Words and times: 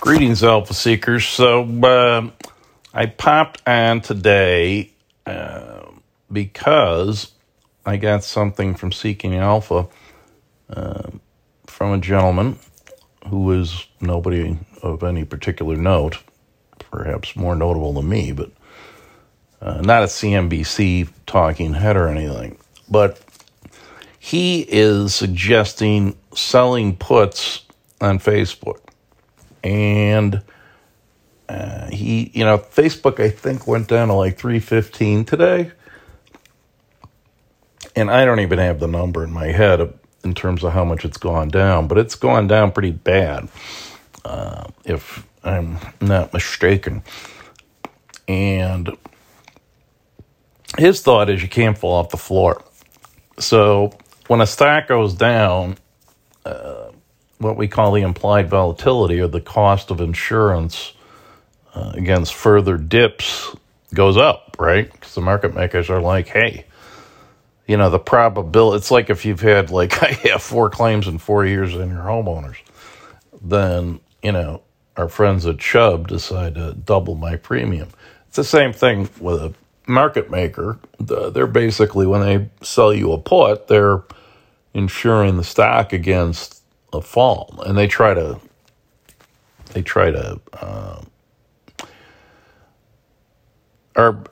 Greetings, 0.00 0.44
Alpha 0.44 0.74
Seekers. 0.74 1.26
So, 1.26 1.62
uh, 1.82 2.30
I 2.92 3.06
popped 3.06 3.66
on 3.66 4.02
today 4.02 4.92
uh, 5.24 5.86
because 6.30 7.32
I 7.84 7.96
got 7.96 8.22
something 8.22 8.74
from 8.74 8.92
Seeking 8.92 9.34
Alpha 9.34 9.88
uh, 10.68 11.10
from 11.66 11.94
a 11.94 11.98
gentleman 11.98 12.58
who 13.28 13.50
is 13.52 13.86
nobody 14.00 14.58
of 14.82 15.02
any 15.02 15.24
particular 15.24 15.76
note, 15.76 16.18
perhaps 16.78 17.34
more 17.34 17.56
notable 17.56 17.94
than 17.94 18.08
me, 18.08 18.32
but 18.32 18.52
uh, 19.62 19.80
not 19.80 20.02
a 20.02 20.06
CNBC 20.06 21.08
talking 21.26 21.72
head 21.72 21.96
or 21.96 22.08
anything. 22.08 22.58
But 22.88 23.18
he 24.18 24.60
is 24.60 25.14
suggesting 25.14 26.16
selling 26.34 26.96
puts 26.96 27.62
on 28.00 28.18
Facebook 28.18 28.85
and 29.66 30.42
uh, 31.48 31.88
he, 31.90 32.30
you 32.32 32.44
know, 32.44 32.58
Facebook 32.58 33.20
I 33.20 33.30
think 33.30 33.66
went 33.66 33.88
down 33.88 34.08
to 34.08 34.14
like 34.14 34.38
three 34.38 34.60
fifteen 34.60 35.24
today, 35.24 35.72
and 37.94 38.10
I 38.10 38.24
don't 38.24 38.40
even 38.40 38.58
have 38.58 38.78
the 38.78 38.86
number 38.86 39.24
in 39.24 39.32
my 39.32 39.46
head 39.46 39.92
in 40.24 40.34
terms 40.34 40.64
of 40.64 40.72
how 40.72 40.84
much 40.84 41.04
it's 41.04 41.18
gone 41.18 41.48
down, 41.48 41.88
but 41.88 41.98
it's 41.98 42.14
gone 42.14 42.46
down 42.46 42.72
pretty 42.72 42.90
bad, 42.92 43.48
uh, 44.24 44.64
if 44.84 45.26
I'm 45.44 45.78
not 46.00 46.32
mistaken. 46.32 47.02
And 48.28 48.96
his 50.78 51.00
thought 51.02 51.30
is 51.30 51.42
you 51.42 51.48
can't 51.48 51.78
fall 51.78 51.94
off 51.94 52.10
the 52.10 52.16
floor. 52.16 52.62
So 53.38 53.92
when 54.26 54.40
a 54.40 54.46
stock 54.46 54.88
goes 54.88 55.14
down, 55.14 55.76
uh, 56.44 56.85
what 57.38 57.56
we 57.56 57.68
call 57.68 57.92
the 57.92 58.02
implied 58.02 58.48
volatility 58.48 59.20
or 59.20 59.28
the 59.28 59.40
cost 59.40 59.90
of 59.90 60.00
insurance 60.00 60.92
uh, 61.74 61.92
against 61.94 62.34
further 62.34 62.76
dips 62.76 63.54
goes 63.94 64.16
up, 64.16 64.56
right? 64.58 64.90
Because 64.90 65.14
the 65.14 65.20
market 65.20 65.54
makers 65.54 65.90
are 65.90 66.00
like, 66.00 66.28
hey, 66.28 66.64
you 67.66 67.76
know, 67.76 67.90
the 67.90 67.98
probability, 67.98 68.78
it's 68.78 68.90
like 68.90 69.10
if 69.10 69.24
you've 69.24 69.40
had, 69.40 69.70
like, 69.70 70.02
I 70.02 70.12
have 70.30 70.42
four 70.42 70.70
claims 70.70 71.06
in 71.06 71.18
four 71.18 71.44
years 71.44 71.74
in 71.74 71.90
your 71.90 72.02
homeowners, 72.02 72.56
then, 73.42 74.00
you 74.22 74.32
know, 74.32 74.62
our 74.96 75.08
friends 75.08 75.44
at 75.46 75.58
Chubb 75.58 76.08
decide 76.08 76.54
to 76.54 76.72
double 76.72 77.14
my 77.14 77.36
premium. 77.36 77.88
It's 78.28 78.36
the 78.36 78.44
same 78.44 78.72
thing 78.72 79.08
with 79.20 79.42
a 79.42 79.54
market 79.86 80.30
maker. 80.30 80.78
They're 80.98 81.46
basically, 81.46 82.06
when 82.06 82.22
they 82.22 82.48
sell 82.62 82.94
you 82.94 83.12
a 83.12 83.18
put, 83.18 83.68
they're 83.68 84.02
insuring 84.72 85.36
the 85.36 85.44
stock 85.44 85.92
against 85.92 86.62
a 86.96 87.02
fall, 87.02 87.62
and 87.66 87.76
they 87.76 87.86
try 87.86 88.14
to 88.14 88.40
they 89.72 89.82
try 89.82 90.10
to 90.10 90.40
uh, 90.52 91.02
or 93.96 94.24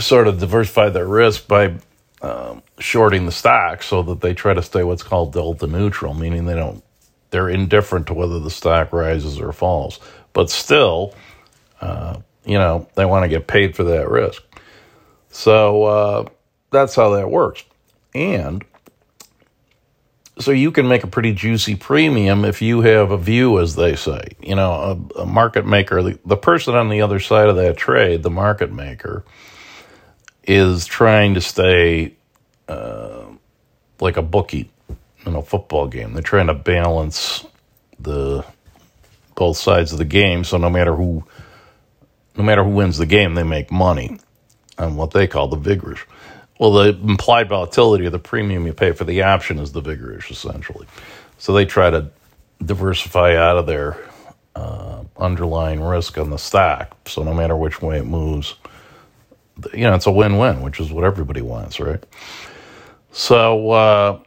sort 0.00 0.28
of 0.28 0.38
diversify 0.38 0.88
their 0.90 1.06
risk 1.06 1.46
by 1.48 1.74
um, 2.20 2.62
shorting 2.78 3.26
the 3.26 3.32
stock 3.32 3.82
so 3.82 4.02
that 4.02 4.20
they 4.20 4.34
try 4.34 4.54
to 4.54 4.62
stay 4.62 4.82
what's 4.82 5.02
called 5.02 5.32
delta 5.32 5.66
neutral, 5.66 6.14
meaning 6.14 6.46
they 6.46 6.54
don't 6.54 6.82
they're 7.30 7.48
indifferent 7.48 8.06
to 8.08 8.14
whether 8.14 8.38
the 8.38 8.50
stock 8.50 8.92
rises 8.92 9.40
or 9.40 9.52
falls, 9.52 9.98
but 10.34 10.50
still, 10.50 11.14
uh, 11.80 12.18
you 12.44 12.58
know, 12.58 12.86
they 12.94 13.06
want 13.06 13.24
to 13.24 13.28
get 13.28 13.46
paid 13.46 13.74
for 13.74 13.84
that 13.84 14.08
risk. 14.08 14.42
So 15.30 15.84
uh, 15.84 16.24
that's 16.70 16.94
how 16.94 17.10
that 17.10 17.30
works, 17.30 17.64
and 18.14 18.64
so 20.38 20.50
you 20.50 20.70
can 20.70 20.88
make 20.88 21.04
a 21.04 21.06
pretty 21.06 21.32
juicy 21.32 21.76
premium 21.76 22.44
if 22.44 22.62
you 22.62 22.80
have 22.80 23.10
a 23.10 23.18
view, 23.18 23.60
as 23.60 23.76
they 23.76 23.96
say. 23.96 24.28
You 24.40 24.54
know, 24.54 24.72
a, 25.16 25.20
a 25.20 25.26
market 25.26 25.66
maker, 25.66 26.02
the, 26.02 26.18
the, 26.24 26.36
person 26.36 26.74
on 26.74 26.88
the 26.88 27.02
other 27.02 27.20
side 27.20 27.48
of 27.48 27.56
that 27.56 27.76
trade, 27.76 28.22
the 28.22 28.30
market 28.30 28.72
maker, 28.72 29.24
is 30.44 30.86
trying 30.86 31.34
to 31.34 31.40
stay 31.40 32.14
uh, 32.66 33.24
like 34.00 34.16
a 34.16 34.22
bookie 34.22 34.70
in 35.26 35.34
a 35.34 35.42
football 35.42 35.86
game. 35.86 36.14
They're 36.14 36.22
trying 36.22 36.48
to 36.48 36.54
balance 36.54 37.44
the 38.00 38.44
both 39.34 39.56
sides 39.56 39.92
of 39.92 39.98
the 39.98 40.04
game, 40.04 40.44
so 40.44 40.56
no 40.56 40.70
matter 40.70 40.94
who, 40.94 41.24
no 42.36 42.42
matter 42.42 42.64
who 42.64 42.70
wins 42.70 42.98
the 42.98 43.06
game, 43.06 43.34
they 43.34 43.42
make 43.42 43.70
money 43.70 44.18
on 44.78 44.96
what 44.96 45.12
they 45.12 45.26
call 45.26 45.48
the 45.48 45.56
vigorish. 45.56 46.04
Well, 46.62 46.70
the 46.70 46.90
implied 46.90 47.48
volatility 47.48 48.06
of 48.06 48.12
the 48.12 48.20
premium 48.20 48.68
you 48.68 48.72
pay 48.72 48.92
for 48.92 49.02
the 49.02 49.24
option 49.24 49.58
is 49.58 49.72
the 49.72 49.82
vigorish, 49.82 50.30
essentially. 50.30 50.86
So 51.36 51.52
they 51.52 51.64
try 51.64 51.90
to 51.90 52.08
diversify 52.64 53.34
out 53.34 53.58
of 53.58 53.66
their 53.66 53.98
uh, 54.54 55.02
underlying 55.16 55.80
risk 55.80 56.18
on 56.18 56.30
the 56.30 56.36
stock. 56.36 56.96
So 57.08 57.24
no 57.24 57.34
matter 57.34 57.56
which 57.56 57.82
way 57.82 57.98
it 57.98 58.04
moves, 58.04 58.54
you 59.74 59.80
know, 59.80 59.96
it's 59.96 60.06
a 60.06 60.12
win 60.12 60.38
win, 60.38 60.62
which 60.62 60.78
is 60.78 60.92
what 60.92 61.02
everybody 61.02 61.42
wants, 61.42 61.80
right? 61.80 62.04
So, 63.10 63.70
uh, 63.72 64.20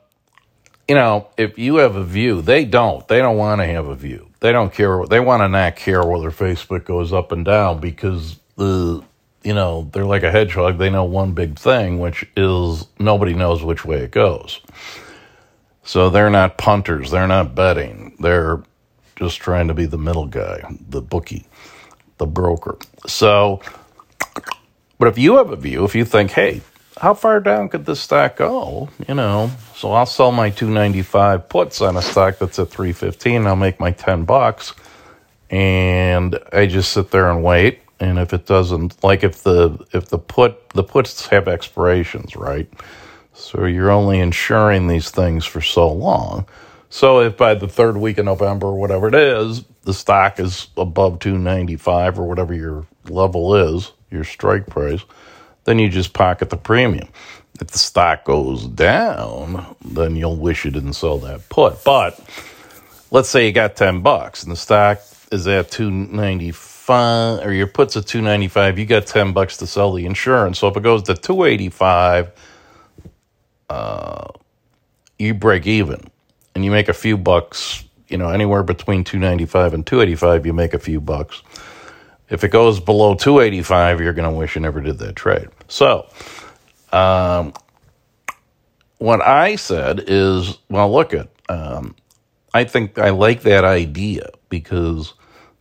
you 0.90 0.96
know, 0.96 1.30
if 1.38 1.58
you 1.58 1.78
have 1.78 1.96
a 1.96 2.04
view, 2.04 2.42
they 2.42 2.66
don't. 2.66 3.08
They 3.08 3.20
don't 3.20 3.38
want 3.38 3.62
to 3.62 3.66
have 3.66 3.88
a 3.88 3.96
view. 3.96 4.30
They 4.42 4.52
don't 4.52 4.74
care. 4.74 5.06
They 5.06 5.22
want 5.22 5.40
to 5.40 5.48
not 5.48 5.78
care 5.78 6.06
whether 6.06 6.32
Facebook 6.32 6.84
goes 6.84 7.14
up 7.14 7.32
and 7.32 7.46
down 7.46 7.80
because 7.80 8.38
the 8.58 9.06
you 9.46 9.54
know, 9.54 9.88
they're 9.94 10.06
like 10.06 10.24
a 10.24 10.32
hedgehog. 10.32 10.80
They 10.80 10.90
know 10.90 11.04
one 11.06 11.34
big 11.34 11.58
thing, 11.58 12.00
which 12.00 12.28
is 12.36 12.88
nobody 12.98 13.36
knows 13.36 13.64
which 13.64 13.86
way 13.86 14.00
it 14.00 14.12
goes. 14.12 14.60
So 15.84 16.10
they're 16.10 16.32
not 16.32 16.58
punters. 16.58 17.12
They're 17.12 17.28
not 17.28 17.54
betting. 17.54 18.16
They're 18.20 18.64
just 19.16 19.38
trying 19.38 19.68
to 19.68 19.76
be 19.76 19.86
the 19.86 20.00
middle 20.00 20.26
guy, 20.26 20.64
the 20.90 21.00
bookie, 21.00 21.46
the 22.18 22.26
broker. 22.26 22.80
So, 23.06 23.62
but 24.98 25.10
if 25.10 25.20
you 25.20 25.36
have 25.36 25.52
a 25.52 25.56
view, 25.56 25.86
if 25.86 25.94
you 25.94 26.06
think, 26.06 26.32
hey, 26.32 26.62
how 27.00 27.14
far 27.14 27.40
down 27.40 27.70
could 27.70 27.86
this 27.86 28.00
stock 28.00 28.38
go? 28.38 28.90
You 29.08 29.14
know, 29.14 29.52
so 29.76 29.92
I'll 29.92 30.08
sell 30.08 30.32
my 30.32 30.50
295 30.50 31.48
puts 31.50 31.82
on 31.82 31.98
a 31.98 32.02
stock 32.02 32.40
that's 32.40 32.58
at 32.58 32.70
315. 32.72 33.46
I'll 33.46 33.56
make 33.56 33.80
my 33.80 33.92
10 33.92 34.26
bucks. 34.26 34.74
And 35.52 36.40
I 36.52 36.66
just 36.66 36.92
sit 36.92 37.12
there 37.12 37.30
and 37.30 37.44
wait 37.44 37.85
and 38.00 38.20
if 38.20 38.34
it 38.34 38.46
doesn't 38.46 39.04
like 39.04 39.24
if 39.24 39.44
the 39.44 39.86
if 39.94 40.08
the 40.08 40.18
put 40.18 40.70
the 40.70 40.84
puts 40.84 41.28
have 41.28 41.48
expirations 41.48 42.36
right? 42.36 42.70
So 43.34 43.66
you're 43.66 43.92
only 43.92 44.20
insuring 44.20 44.88
these 44.88 45.10
things 45.12 45.46
for 45.46 45.62
so 45.62 45.92
long. 45.92 46.46
So 46.90 47.20
if 47.22 47.38
by 47.38 47.54
the 47.56 47.68
third 47.68 47.98
week 47.98 48.18
of 48.18 48.26
november 48.26 48.74
whatever 48.74 49.08
it 49.08 49.16
is 49.16 49.64
the 49.84 49.94
stock 49.94 50.40
is 50.40 50.68
above 50.78 51.20
295 51.20 52.20
or 52.20 52.28
whatever 52.28 52.54
your 52.54 52.86
level 53.10 53.56
is 53.56 53.92
your 54.10 54.24
strike 54.24 54.68
price 54.68 55.02
then 55.66 55.80
you 55.80 55.90
just 55.90 56.14
pocket 56.14 56.50
the 56.50 56.58
premium. 56.58 57.08
If 57.60 57.68
the 57.68 57.80
stock 57.80 58.26
goes 58.26 58.68
down 58.68 59.76
then 59.84 60.16
you'll 60.16 60.38
wish 60.38 60.66
you 60.66 60.72
didn't 60.72 60.94
sell 60.94 61.18
that 61.20 61.50
put. 61.50 61.84
But 61.84 62.20
let's 63.12 63.30
say 63.30 63.46
you 63.48 63.54
got 63.54 63.76
10 63.76 64.02
bucks 64.02 64.44
and 64.44 64.52
the 64.52 64.58
stock 64.58 65.00
is 65.32 65.48
at 65.48 65.72
295 65.72 66.75
five 66.86 67.44
or 67.44 67.52
your 67.52 67.66
puts 67.66 67.98
at 67.98 68.06
295 68.06 68.78
you 68.78 68.86
got 68.86 69.08
10 69.08 69.34
bucks 69.34 69.58
to 69.58 69.66
sell 69.66 69.92
the 69.94 70.06
insurance. 70.06 70.60
So 70.60 70.68
if 70.68 70.78
it 70.78 70.84
goes 70.84 71.02
to 71.04 71.16
285 71.16 72.32
uh, 73.68 74.28
you 75.18 75.34
break 75.34 75.66
even. 75.66 76.12
And 76.54 76.64
you 76.64 76.70
make 76.70 76.88
a 76.88 76.94
few 76.94 77.18
bucks 77.18 77.84
you 78.08 78.20
know 78.20 78.30
anywhere 78.30 78.62
between 78.62 79.04
295 79.04 79.74
and 79.74 79.88
285 79.88 80.46
you 80.46 80.54
make 80.54 80.76
a 80.76 80.80
few 80.80 81.02
bucks. 81.02 81.42
If 82.30 82.44
it 82.44 82.50
goes 82.50 82.80
below 82.80 83.16
285 83.16 84.02
you're 84.02 84.14
going 84.14 84.30
to 84.30 84.38
wish 84.38 84.54
you 84.54 84.62
never 84.62 84.80
did 84.80 85.00
that 85.00 85.16
trade. 85.16 85.48
So 85.68 86.08
um, 86.92 87.54
what 89.00 89.22
i 89.22 89.56
said 89.56 90.04
is 90.08 90.58
well 90.70 90.92
look 90.92 91.14
at 91.14 91.30
um, 91.50 91.96
i 92.54 92.64
think 92.64 92.98
i 92.98 93.10
like 93.10 93.42
that 93.42 93.64
idea 93.66 94.30
because 94.50 95.14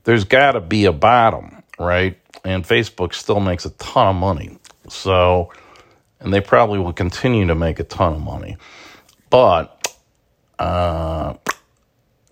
there's 0.05 0.25
got 0.25 0.53
to 0.53 0.61
be 0.61 0.85
a 0.85 0.93
bottom, 0.93 1.63
right? 1.79 2.19
And 2.45 2.65
Facebook 2.65 3.15
still 3.15 3.41
makes 3.41 3.65
a 3.65 3.71
ton 3.71 4.09
of 4.09 4.17
money. 4.17 4.59
So, 4.89 5.53
and 6.21 6.33
they 6.33 6.41
probably 6.41 6.79
will 6.79 6.93
continue 6.93 7.47
to 7.47 7.55
make 7.55 7.81
a 7.81 7.85
ton 7.85 8.15
of 8.15 8.21
money. 8.21 8.57
But 9.31 9.97
uh, 10.59 11.35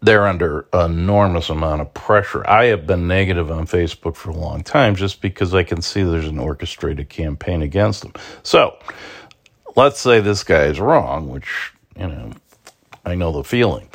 they're 0.01 0.27
under 0.27 0.67
enormous 0.73 1.49
amount 1.49 1.81
of 1.81 1.95
pressure. 1.95 2.49
I 2.49 2.67
have 2.67 2.87
been 2.87 3.09
negative 3.09 3.51
on 3.51 3.67
Facebook 3.67 4.17
for 4.17 4.31
a 4.31 4.37
long 4.37 4.63
time 4.63 4.95
just 4.95 5.21
because 5.21 5.55
I 5.55 5.63
can 5.63 5.81
see 5.81 6.03
there's 6.03 6.29
an 6.29 6.39
orchestrated 6.39 7.09
campaign 7.09 7.63
against 7.63 8.03
them. 8.03 8.13
So, 8.43 8.77
let's 9.77 9.99
say 9.99 10.21
this 10.21 10.45
guy 10.45 10.65
is 10.65 10.79
wrong, 10.79 11.29
which, 11.31 11.73
you 11.97 12.07
know, 12.07 12.33
I 13.05 13.15
know 13.15 13.33
the 13.33 13.45
feeling 13.45 13.89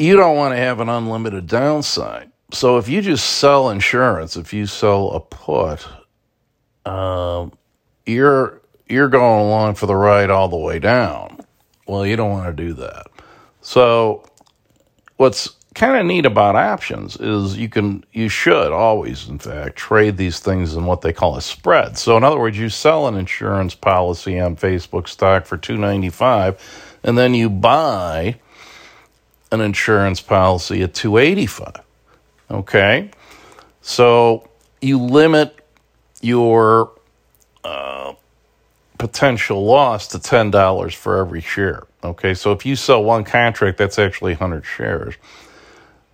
you 0.00 0.16
don't 0.16 0.36
want 0.36 0.52
to 0.52 0.56
have 0.56 0.80
an 0.80 0.88
unlimited 0.88 1.46
downside. 1.46 2.30
So 2.52 2.78
if 2.78 2.88
you 2.88 3.02
just 3.02 3.38
sell 3.38 3.70
insurance, 3.70 4.36
if 4.36 4.52
you 4.52 4.66
sell 4.66 5.10
a 5.10 5.20
put, 5.20 5.86
um, 6.86 7.52
you're 8.06 8.60
you're 8.88 9.08
going 9.08 9.46
along 9.46 9.76
for 9.76 9.86
the 9.86 9.94
ride 9.94 10.30
all 10.30 10.48
the 10.48 10.56
way 10.56 10.78
down. 10.78 11.38
Well, 11.86 12.04
you 12.04 12.16
don't 12.16 12.30
want 12.30 12.56
to 12.56 12.64
do 12.64 12.72
that. 12.74 13.06
So 13.60 14.24
what's 15.16 15.50
kind 15.74 15.96
of 15.96 16.06
neat 16.06 16.26
about 16.26 16.56
options 16.56 17.16
is 17.16 17.56
you 17.56 17.68
can 17.68 18.02
you 18.12 18.28
should 18.28 18.72
always 18.72 19.28
in 19.28 19.38
fact 19.38 19.76
trade 19.76 20.16
these 20.16 20.40
things 20.40 20.74
in 20.74 20.84
what 20.84 21.00
they 21.00 21.12
call 21.12 21.36
a 21.36 21.40
spread 21.40 21.96
so 21.96 22.16
in 22.16 22.24
other 22.24 22.40
words 22.40 22.58
you 22.58 22.68
sell 22.68 23.06
an 23.06 23.14
insurance 23.14 23.72
policy 23.74 24.40
on 24.40 24.56
facebook 24.56 25.06
stock 25.06 25.46
for 25.46 25.56
295 25.56 26.98
and 27.04 27.16
then 27.16 27.34
you 27.34 27.48
buy 27.48 28.34
an 29.52 29.60
insurance 29.60 30.20
policy 30.20 30.82
at 30.82 30.94
285 30.94 31.84
okay? 32.50 33.10
So 33.82 34.48
you 34.80 34.98
limit 34.98 35.56
your 36.20 36.90
uh, 37.64 38.14
potential 38.98 39.64
loss 39.64 40.08
to 40.08 40.18
$10 40.18 40.94
for 40.94 41.18
every 41.18 41.40
share 41.40 41.84
okay? 42.02 42.34
So 42.34 42.52
if 42.52 42.64
you 42.66 42.76
sell 42.76 43.02
one 43.02 43.24
contract 43.24 43.78
that's 43.78 43.98
actually 43.98 44.32
100 44.32 44.64
shares. 44.64 45.14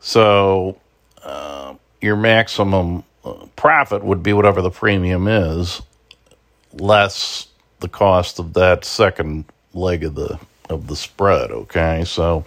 So 0.01 0.79
uh, 1.23 1.75
your 2.01 2.17
maximum 2.17 3.05
uh, 3.25 3.47
profit 3.57 4.05
would 4.05 4.23
be 4.23 4.33
whatever 4.33 4.63
the 4.63 4.71
premium 4.71 5.27
is, 5.27 5.83
less 6.73 7.49
the 7.81 7.89
cost 7.89 8.39
of 8.39 8.55
that 8.55 8.85
second 8.85 9.45
leg 9.75 10.05
of 10.05 10.15
the 10.15 10.39
of 10.69 10.89
the 10.89 10.97
spread. 10.97 11.51
Okay, 11.51 12.05
so 12.05 12.45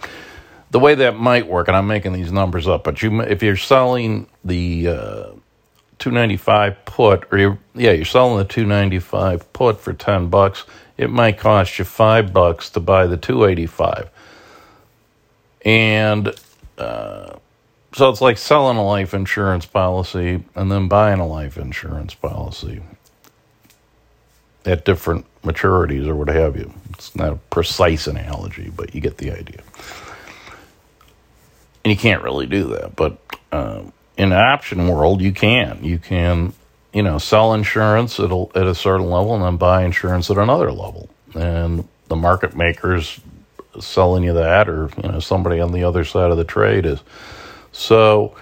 the 0.70 0.78
way 0.78 0.94
that 0.94 1.16
might 1.16 1.46
work, 1.46 1.68
and 1.68 1.76
I'm 1.76 1.86
making 1.86 2.12
these 2.12 2.32
numbers 2.32 2.68
up, 2.68 2.84
but 2.84 3.02
you 3.02 3.20
if 3.22 3.42
you're 3.42 3.56
selling 3.56 4.26
the 4.44 4.88
uh, 4.88 5.26
295 5.98 6.84
put, 6.84 7.28
or 7.32 7.38
you're, 7.38 7.58
yeah, 7.74 7.92
you're 7.92 8.04
selling 8.04 8.38
the 8.38 8.44
295 8.44 9.52
put 9.52 9.80
for 9.80 9.92
10 9.92 10.28
bucks, 10.28 10.64
it 10.96 11.10
might 11.10 11.38
cost 11.38 11.78
you 11.78 11.84
five 11.84 12.32
bucks 12.32 12.70
to 12.70 12.80
buy 12.80 13.06
the 13.06 13.16
285, 13.16 14.10
and 15.64 16.34
uh, 16.78 17.36
so 17.92 18.08
it's 18.08 18.20
like 18.20 18.38
selling 18.38 18.76
a 18.76 18.84
life 18.84 19.14
insurance 19.14 19.66
policy 19.66 20.44
and 20.54 20.70
then 20.70 20.88
buying 20.88 21.18
a 21.18 21.26
life 21.26 21.58
insurance 21.58 22.14
policy 22.14 22.80
at 24.64 24.84
different 24.84 25.26
maturities 25.42 26.06
or 26.06 26.14
what 26.14 26.28
have 26.28 26.56
you. 26.56 26.72
It's 26.90 27.16
not 27.16 27.32
a 27.32 27.36
precise 27.36 28.06
analogy, 28.06 28.70
but 28.74 28.94
you 28.94 29.00
get 29.00 29.18
the 29.18 29.32
idea. 29.32 29.62
And 31.84 31.90
you 31.90 31.96
can't 31.96 32.22
really 32.22 32.46
do 32.46 32.64
that, 32.68 32.94
but 32.94 33.18
um, 33.52 33.92
in 34.16 34.32
option 34.32 34.86
world, 34.86 35.22
you 35.22 35.32
can. 35.32 35.82
You 35.82 35.98
can, 35.98 36.52
you 36.92 37.02
know, 37.02 37.18
sell 37.18 37.54
insurance 37.54 38.20
at 38.20 38.30
a, 38.30 38.46
at 38.54 38.66
a 38.66 38.74
certain 38.74 39.08
level 39.08 39.34
and 39.34 39.42
then 39.42 39.56
buy 39.56 39.84
insurance 39.84 40.30
at 40.30 40.36
another 40.36 40.72
level. 40.72 41.08
And 41.34 41.88
the 42.08 42.16
market 42.16 42.54
makers 42.54 43.20
selling 43.78 44.24
you 44.24 44.34
that, 44.34 44.68
or 44.68 44.90
you 45.02 45.10
know, 45.10 45.20
somebody 45.20 45.60
on 45.60 45.72
the 45.72 45.84
other 45.84 46.04
side 46.04 46.30
of 46.30 46.36
the 46.36 46.44
trade 46.44 46.84
is 46.84 47.00
so 47.72 48.36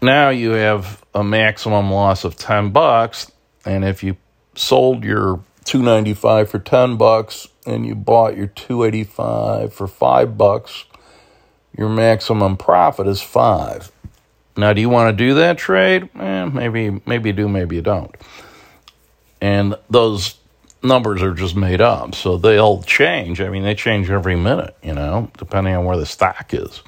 now 0.00 0.30
you 0.30 0.52
have 0.52 1.04
a 1.14 1.24
maximum 1.24 1.90
loss 1.90 2.24
of 2.24 2.36
10 2.36 2.70
bucks 2.70 3.30
and 3.64 3.84
if 3.84 4.02
you 4.02 4.16
sold 4.54 5.04
your 5.04 5.40
295 5.64 6.50
for 6.50 6.58
10 6.58 6.96
bucks 6.96 7.48
and 7.66 7.86
you 7.86 7.94
bought 7.94 8.36
your 8.36 8.46
285 8.46 9.72
for 9.72 9.86
5 9.86 10.38
bucks, 10.38 10.84
your 11.76 11.88
maximum 11.88 12.56
profit 12.56 13.06
is 13.06 13.20
5. 13.20 13.90
Now, 14.56 14.72
do 14.72 14.80
you 14.80 14.88
want 14.88 15.16
to 15.16 15.24
do 15.24 15.34
that 15.34 15.58
trade? 15.58 16.08
Eh, 16.18 16.44
maybe 16.46 17.00
maybe 17.06 17.30
you 17.30 17.32
do, 17.32 17.48
maybe 17.48 17.76
you 17.76 17.82
don't. 17.82 18.14
And 19.40 19.74
those 19.88 20.34
numbers 20.82 21.22
are 21.22 21.34
just 21.34 21.56
made 21.56 21.80
up, 21.80 22.14
so 22.14 22.36
they'll 22.36 22.82
change. 22.82 23.40
I 23.40 23.48
mean, 23.48 23.62
they 23.62 23.74
change 23.74 24.10
every 24.10 24.36
minute, 24.36 24.76
you 24.82 24.94
know, 24.94 25.30
depending 25.38 25.74
on 25.74 25.84
where 25.84 25.96
the 25.96 26.06
stock 26.06 26.52
is. 26.52 26.82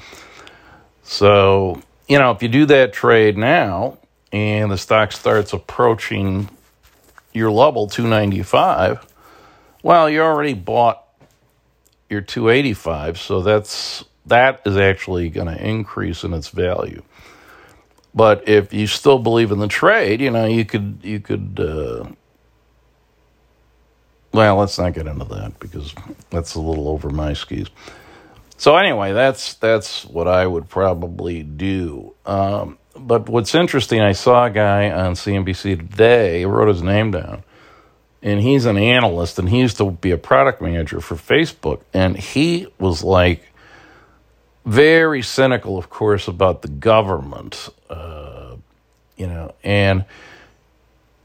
So, 1.02 1.82
you 2.08 2.19
know, 2.19 2.31
if 2.32 2.43
you 2.43 2.49
do 2.49 2.67
that 2.67 2.93
trade 2.93 3.37
now 3.37 3.99
and 4.32 4.70
the 4.70 4.78
stock 4.78 5.12
starts 5.12 5.52
approaching 5.52 6.49
your 7.32 7.50
level 7.50 7.87
295, 7.87 9.06
well, 9.82 10.08
you 10.08 10.20
already 10.20 10.55
bought 10.55 11.02
your 12.08 12.20
285, 12.20 13.19
so 13.19 13.40
that's 13.40 14.05
that 14.26 14.62
is 14.64 14.76
actually 14.76 15.28
going 15.28 15.48
to 15.48 15.66
increase 15.66 16.24
in 16.24 16.32
its 16.32 16.48
value. 16.48 17.02
But 18.14 18.48
if 18.48 18.72
you 18.72 18.86
still 18.86 19.19
believe 19.19 19.50
in 19.50 19.58
the 19.58 19.69
trade, 19.69 20.20
you 20.20 20.30
know, 20.30 20.46
you 20.46 20.64
could 20.64 21.00
you 21.02 21.19
could 21.20 21.58
uh, 21.58 22.04
well, 24.32 24.56
let's 24.56 24.78
not 24.78 24.94
get 24.94 25.06
into 25.06 25.24
that 25.26 25.58
because 25.58 25.94
that's 26.30 26.54
a 26.54 26.60
little 26.60 26.88
over 26.88 27.10
my 27.10 27.34
skis. 27.34 27.69
So 28.56 28.76
anyway, 28.76 29.12
that's 29.12 29.54
that's 29.54 30.04
what 30.04 30.28
I 30.28 30.46
would 30.46 30.68
probably 30.68 31.42
do. 31.42 32.14
Um, 32.25 32.78
but 32.96 33.28
what's 33.28 33.54
interesting, 33.54 34.00
I 34.00 34.12
saw 34.12 34.46
a 34.46 34.50
guy 34.50 34.90
on 34.90 35.14
CNBC 35.14 35.78
today. 35.78 36.44
wrote 36.44 36.68
his 36.68 36.82
name 36.82 37.10
down, 37.10 37.42
and 38.22 38.40
he's 38.40 38.66
an 38.66 38.76
analyst, 38.76 39.38
and 39.38 39.48
he 39.48 39.60
used 39.60 39.78
to 39.78 39.90
be 39.90 40.10
a 40.10 40.18
product 40.18 40.62
manager 40.62 41.00
for 41.00 41.16
Facebook, 41.16 41.80
and 41.92 42.16
he 42.16 42.66
was 42.78 43.02
like 43.02 43.51
very 44.64 45.23
cynical, 45.23 45.76
of 45.79 45.91
course, 45.91 46.29
about 46.29 46.62
the 46.62 46.69
government, 46.69 47.69
uh, 47.91 48.56
you 49.17 49.26
know, 49.26 49.55
and 49.64 50.05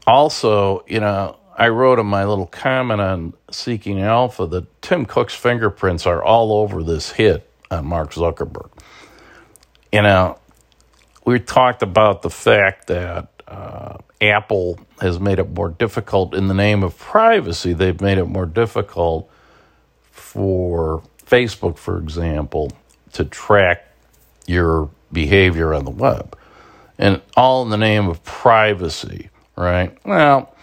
also, 0.06 0.84
you 0.88 1.00
know, 1.00 1.36
I 1.56 1.68
wrote 1.68 1.98
in 1.98 2.06
my 2.06 2.24
little 2.24 2.46
comment 2.46 3.00
on 3.00 3.34
Seeking 3.50 4.00
Alpha 4.00 4.46
that 4.46 4.82
Tim 4.82 5.06
Cook's 5.06 5.34
fingerprints 5.34 6.06
are 6.06 6.22
all 6.22 6.52
over 6.52 6.82
this 6.82 7.10
hit 7.10 7.50
on 7.70 7.86
Mark 7.86 8.12
Zuckerberg. 8.12 8.70
You 9.92 10.02
know, 10.02 10.38
we 11.24 11.40
talked 11.40 11.82
about 11.82 12.22
the 12.22 12.30
fact 12.30 12.86
that 12.86 13.28
uh, 13.48 13.98
Apple 14.20 14.78
has 15.00 15.18
made 15.18 15.38
it 15.38 15.50
more 15.50 15.70
difficult 15.70 16.34
in 16.34 16.48
the 16.48 16.54
name 16.54 16.82
of 16.82 16.96
privacy. 16.98 17.72
They've 17.72 18.00
made 18.00 18.18
it 18.18 18.26
more 18.26 18.46
difficult 18.46 19.30
for 20.10 21.02
Facebook, 21.26 21.76
for 21.76 21.98
example, 21.98 22.70
to 23.12 23.24
track 23.24 23.86
your 24.46 24.90
behavior 25.12 25.74
on 25.74 25.84
the 25.84 25.90
web. 25.90 26.36
And 26.98 27.20
all 27.36 27.62
in 27.62 27.70
the 27.70 27.76
name 27.76 28.08
of 28.08 28.24
privacy, 28.24 29.30
right? 29.56 29.96
Well, 30.04 30.54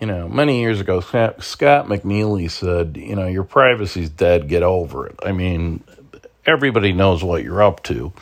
you 0.00 0.06
know, 0.06 0.28
many 0.28 0.60
years 0.60 0.80
ago, 0.80 1.00
Scott, 1.00 1.38
McNealy 1.40 2.50
said, 2.50 2.96
you 2.96 3.16
know, 3.16 3.26
your 3.26 3.44
privacy's 3.44 4.08
dead, 4.08 4.48
get 4.48 4.62
over 4.62 5.06
it. 5.06 5.16
I 5.24 5.32
mean, 5.32 5.82
everybody 6.46 6.92
knows 6.92 7.24
what 7.24 7.42
you're 7.42 7.62
up 7.62 7.82
to. 7.84 8.12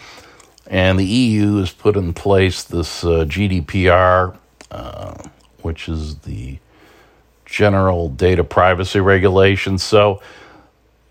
And 0.66 0.98
the 0.98 1.04
EU 1.04 1.58
has 1.58 1.70
put 1.70 1.96
in 1.96 2.12
place 2.12 2.64
this 2.64 3.04
uh, 3.04 3.24
GDPR, 3.28 4.36
uh, 4.70 5.14
which 5.62 5.88
is 5.88 6.16
the 6.18 6.58
General 7.44 8.08
Data 8.08 8.42
Privacy 8.42 8.98
Regulation. 8.98 9.78
So, 9.78 10.20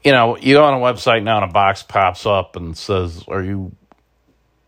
you 0.05 0.11
know, 0.11 0.37
you 0.37 0.53
go 0.53 0.63
on 0.63 0.75
a 0.75 0.77
website 0.77 1.23
now 1.23 1.41
and 1.41 1.49
a 1.49 1.53
box 1.53 1.81
pops 1.81 2.27
up 2.27 2.55
and 2.55 2.77
says, 2.77 3.25
Are 3.27 3.43
you, 3.43 3.71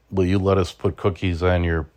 will 0.10 0.26
you 0.26 0.40
let 0.40 0.58
us 0.58 0.74
put 0.74 0.98
cookies 0.98 1.44
on 1.44 1.64
your 1.64 1.88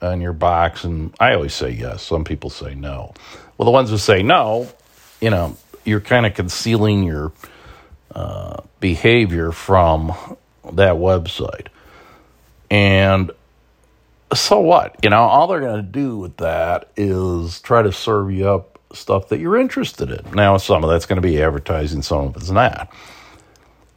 on 0.00 0.22
your 0.22 0.32
box? 0.32 0.84
And 0.84 1.14
I 1.20 1.34
always 1.34 1.52
say 1.54 1.70
yes. 1.70 2.02
Some 2.02 2.24
people 2.24 2.48
say 2.48 2.74
no. 2.74 3.12
Well, 3.58 3.66
the 3.66 3.72
ones 3.72 3.90
who 3.90 3.98
say 3.98 4.22
no, 4.22 4.68
you 5.20 5.28
know, 5.28 5.56
you're 5.84 6.00
kind 6.00 6.24
of 6.24 6.34
concealing 6.34 7.02
your 7.02 7.32
uh, 8.14 8.62
behavior 8.80 9.52
from 9.52 10.08
that 10.72 10.94
website. 10.94 11.66
And 12.70 13.30
so 14.34 14.60
what? 14.60 14.96
You 15.02 15.10
know, 15.10 15.22
all 15.22 15.46
they're 15.46 15.60
going 15.60 15.84
to 15.84 15.90
do 15.90 16.16
with 16.16 16.38
that 16.38 16.90
is 16.96 17.60
try 17.60 17.82
to 17.82 17.92
serve 17.92 18.32
you 18.32 18.48
up 18.48 18.77
stuff 18.92 19.28
that 19.28 19.38
you're 19.38 19.58
interested 19.58 20.10
in. 20.10 20.34
Now, 20.34 20.56
some 20.56 20.84
of 20.84 20.90
that's 20.90 21.06
going 21.06 21.20
to 21.20 21.26
be 21.26 21.42
advertising, 21.42 22.02
some 22.02 22.26
of 22.26 22.36
it's 22.36 22.50
not. 22.50 22.92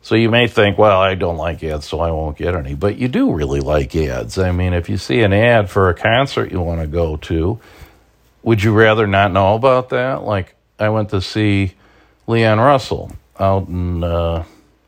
So 0.04 0.16
you 0.16 0.30
may 0.30 0.48
think, 0.48 0.78
well, 0.78 1.00
I 1.00 1.14
don't 1.14 1.38
like 1.38 1.64
ads, 1.64 1.88
so 1.88 2.00
I 2.00 2.12
won't 2.12 2.38
get 2.38 2.56
any. 2.56 2.74
But 2.74 2.98
you 2.98 3.08
do 3.08 3.34
really 3.34 3.60
like 3.60 3.96
ads. 3.96 4.38
I 4.38 4.52
mean, 4.52 4.74
if 4.74 4.90
you 4.90 4.98
see 4.98 5.22
an 5.22 5.32
ad 5.32 5.70
for 5.70 5.90
a 5.90 5.94
concert 5.94 6.52
you 6.52 6.60
want 6.60 6.82
to 6.82 6.88
go 6.88 7.18
to, 7.18 7.60
would 8.42 8.64
you 8.64 8.74
rather 8.74 9.06
not 9.06 9.32
know 9.32 9.54
about 9.54 9.90
that? 9.90 10.24
Like, 10.24 10.56
I 10.80 10.90
went 10.90 11.10
to 11.10 11.22
see 11.22 11.74
Leon 12.26 12.60
Russell 12.60 13.12
out 13.40 13.68
in 13.68 14.04
uh, 14.04 14.44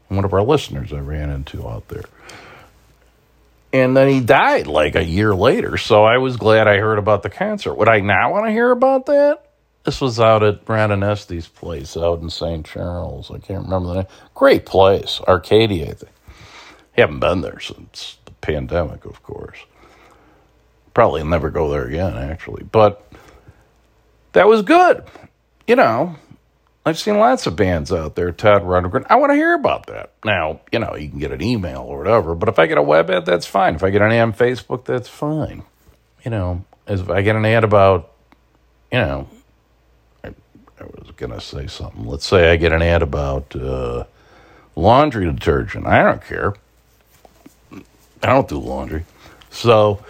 one 0.07 0.25
of 0.25 0.33
our 0.33 0.41
listeners 0.41 0.91
I 0.91 0.99
ran 0.99 1.29
into 1.29 1.67
out 1.67 1.87
there. 1.89 2.05
And 3.71 3.95
then 3.97 4.07
he 4.07 4.19
died 4.19 4.67
like 4.67 4.95
a 4.95 5.03
year 5.03 5.33
later. 5.33 5.77
So 5.77 6.03
I 6.03 6.17
was 6.17 6.37
glad 6.37 6.67
I 6.67 6.77
heard 6.77 6.99
about 6.99 7.23
the 7.23 7.29
concert. 7.29 7.75
Would 7.75 7.89
I 7.89 7.99
not 7.99 8.31
want 8.31 8.45
to 8.45 8.51
hear 8.51 8.71
about 8.71 9.07
that? 9.07 9.52
This 9.83 9.99
was 9.99 10.19
out 10.19 10.43
at 10.43 10.63
Brandon 10.63 11.03
Estes' 11.03 11.47
place 11.47 11.97
out 11.97 12.21
in 12.21 12.29
St. 12.29 12.65
Charles. 12.65 13.29
I 13.29 13.39
can't 13.39 13.65
remember 13.65 13.89
the 13.89 13.93
name. 13.95 14.07
Great 14.33 14.65
place. 14.65 15.19
Arcadia, 15.27 15.89
I 15.89 15.93
think. 15.93 16.11
Haven't 16.93 17.19
been 17.19 17.41
there 17.41 17.59
since 17.59 18.17
the 18.25 18.31
pandemic, 18.33 19.03
of 19.05 19.21
course. 19.23 19.57
Probably 20.93 21.23
never 21.23 21.49
go 21.49 21.69
there 21.69 21.85
again, 21.85 22.15
actually. 22.17 22.63
But 22.63 23.05
that 24.33 24.47
was 24.47 24.61
good. 24.61 25.03
You 25.67 25.75
know, 25.75 26.15
I've 26.85 26.99
seen 26.99 27.17
lots 27.17 27.47
of 27.47 27.55
bands 27.55 27.91
out 27.91 28.15
there, 28.15 28.31
Todd 28.31 28.63
Rundgren. 28.63 29.05
I 29.09 29.15
want 29.15 29.31
to 29.31 29.35
hear 29.35 29.53
about 29.53 29.87
that. 29.87 30.13
Now, 30.23 30.61
you 30.71 30.79
know, 30.79 30.95
you 30.95 31.09
can 31.09 31.19
get 31.19 31.31
an 31.31 31.41
email 31.41 31.81
or 31.81 31.97
whatever, 31.97 32.35
but 32.35 32.47
if 32.47 32.59
I 32.59 32.67
get 32.67 32.77
a 32.77 32.83
web 32.83 33.09
ad, 33.09 33.25
that's 33.25 33.45
fine. 33.45 33.75
If 33.75 33.83
I 33.83 33.89
get 33.89 34.01
an 34.01 34.11
ad 34.11 34.21
on 34.21 34.33
Facebook, 34.33 34.85
that's 34.85 35.09
fine. 35.09 35.63
You 36.23 36.31
know, 36.31 36.63
as 36.85 37.01
if 37.01 37.09
I 37.09 37.21
get 37.21 37.35
an 37.35 37.45
ad 37.45 37.63
about, 37.63 38.11
you 38.91 38.99
know, 38.99 39.27
I 40.83 41.01
was 41.01 41.11
going 41.15 41.31
to 41.31 41.41
say 41.41 41.67
something. 41.67 42.05
Let's 42.05 42.25
say 42.25 42.51
I 42.51 42.57
get 42.57 42.73
an 42.73 42.81
ad 42.81 43.01
about 43.01 43.55
uh, 43.55 44.03
laundry 44.75 45.25
detergent. 45.25 45.87
I 45.87 46.03
don't 46.03 46.23
care. 46.23 46.53
I 48.21 48.27
don't 48.27 48.47
do 48.47 48.57
laundry. 48.57 49.05
So 49.49 50.03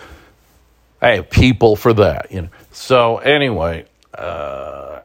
I 1.02 1.16
have 1.16 1.30
people 1.30 1.76
for 1.76 1.94
that, 1.94 2.32
you 2.32 2.44
know. 2.44 2.50
So 2.72 3.18
anyway, 3.18 3.86
uh, 4.14 5.02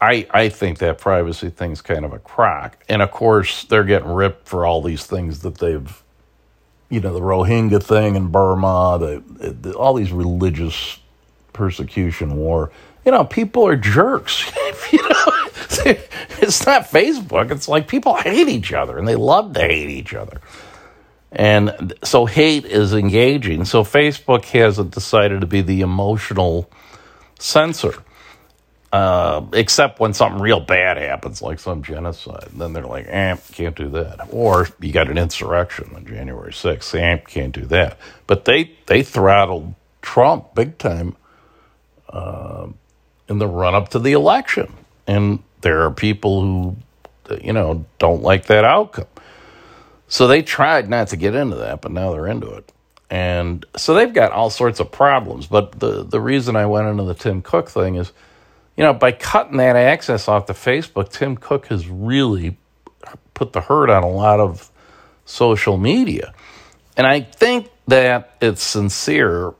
I 0.00 0.26
I 0.30 0.48
think 0.48 0.78
that 0.78 0.98
privacy 0.98 1.50
thing's 1.50 1.82
kind 1.82 2.04
of 2.04 2.12
a 2.12 2.18
crock, 2.18 2.78
and 2.88 3.02
of 3.02 3.10
course 3.10 3.64
they're 3.64 3.84
getting 3.84 4.08
ripped 4.08 4.48
for 4.48 4.64
all 4.64 4.82
these 4.82 5.04
things 5.04 5.40
that 5.40 5.58
they've, 5.58 6.02
you 6.88 7.00
know, 7.00 7.12
the 7.12 7.20
Rohingya 7.20 7.82
thing 7.82 8.16
in 8.16 8.28
Burma, 8.28 8.98
the, 8.98 9.50
the 9.52 9.74
all 9.74 9.94
these 9.94 10.12
religious 10.12 10.98
persecution 11.52 12.36
war. 12.36 12.70
You 13.04 13.12
know, 13.12 13.24
people 13.24 13.66
are 13.66 13.76
jerks. 13.76 14.50
you 14.92 15.02
know, 15.02 15.32
it's 15.86 16.66
not 16.66 16.84
Facebook. 16.84 17.50
It's 17.50 17.68
like 17.68 17.88
people 17.88 18.14
hate 18.14 18.48
each 18.48 18.72
other, 18.72 18.98
and 18.98 19.06
they 19.08 19.16
love 19.16 19.54
to 19.54 19.60
hate 19.60 19.90
each 19.90 20.14
other. 20.14 20.40
And 21.32 21.94
so 22.02 22.26
hate 22.26 22.64
is 22.64 22.92
engaging. 22.92 23.64
So 23.64 23.84
Facebook 23.84 24.44
hasn't 24.46 24.90
decided 24.90 25.40
to 25.42 25.46
be 25.46 25.62
the 25.62 25.80
emotional 25.80 26.70
censor 27.38 27.94
uh, 28.92 29.46
except 29.52 30.00
when 30.00 30.12
something 30.12 30.40
real 30.40 30.60
bad 30.60 30.96
happens, 30.96 31.40
like 31.40 31.60
some 31.60 31.82
genocide. 31.82 32.48
Then 32.52 32.72
they're 32.72 32.86
like, 32.86 33.06
eh, 33.08 33.36
can't 33.52 33.76
do 33.76 33.88
that. 33.90 34.28
Or 34.30 34.68
you 34.80 34.92
got 34.92 35.08
an 35.08 35.16
insurrection 35.16 35.92
on 35.94 36.06
January 36.06 36.52
6th, 36.52 36.98
eh, 36.98 37.18
can't 37.18 37.54
do 37.54 37.64
that. 37.66 37.98
But 38.26 38.46
they, 38.46 38.72
they 38.86 39.02
throttled 39.02 39.74
Trump 40.02 40.54
big 40.54 40.78
time 40.78 41.16
uh, 42.08 42.68
in 43.30 43.38
the 43.38 43.46
run 43.46 43.74
up 43.74 43.88
to 43.90 43.98
the 43.98 44.12
election. 44.12 44.70
And 45.06 45.42
there 45.62 45.82
are 45.84 45.90
people 45.90 46.42
who, 46.42 46.76
you 47.40 47.52
know, 47.52 47.86
don't 47.98 48.22
like 48.22 48.46
that 48.46 48.64
outcome. 48.64 49.06
So 50.08 50.26
they 50.26 50.42
tried 50.42 50.90
not 50.90 51.08
to 51.08 51.16
get 51.16 51.34
into 51.34 51.56
that, 51.56 51.80
but 51.80 51.92
now 51.92 52.12
they're 52.12 52.26
into 52.26 52.50
it. 52.50 52.72
And 53.08 53.64
so 53.76 53.94
they've 53.94 54.12
got 54.12 54.32
all 54.32 54.50
sorts 54.50 54.80
of 54.80 54.90
problems. 54.90 55.46
But 55.46 55.78
the, 55.78 56.02
the 56.02 56.20
reason 56.20 56.56
I 56.56 56.66
went 56.66 56.88
into 56.88 57.04
the 57.04 57.14
Tim 57.14 57.40
Cook 57.42 57.68
thing 57.68 57.94
is, 57.94 58.12
you 58.76 58.84
know, 58.84 58.92
by 58.92 59.12
cutting 59.12 59.58
that 59.58 59.76
access 59.76 60.26
off 60.26 60.46
to 60.46 60.52
Facebook, 60.52 61.10
Tim 61.10 61.36
Cook 61.36 61.66
has 61.66 61.88
really 61.88 62.56
put 63.34 63.52
the 63.52 63.60
hurt 63.60 63.90
on 63.90 64.02
a 64.02 64.10
lot 64.10 64.40
of 64.40 64.70
social 65.24 65.76
media. 65.76 66.34
And 66.96 67.06
I 67.06 67.20
think 67.20 67.70
that 67.86 68.34
it's 68.40 68.62
sincere 68.62 69.54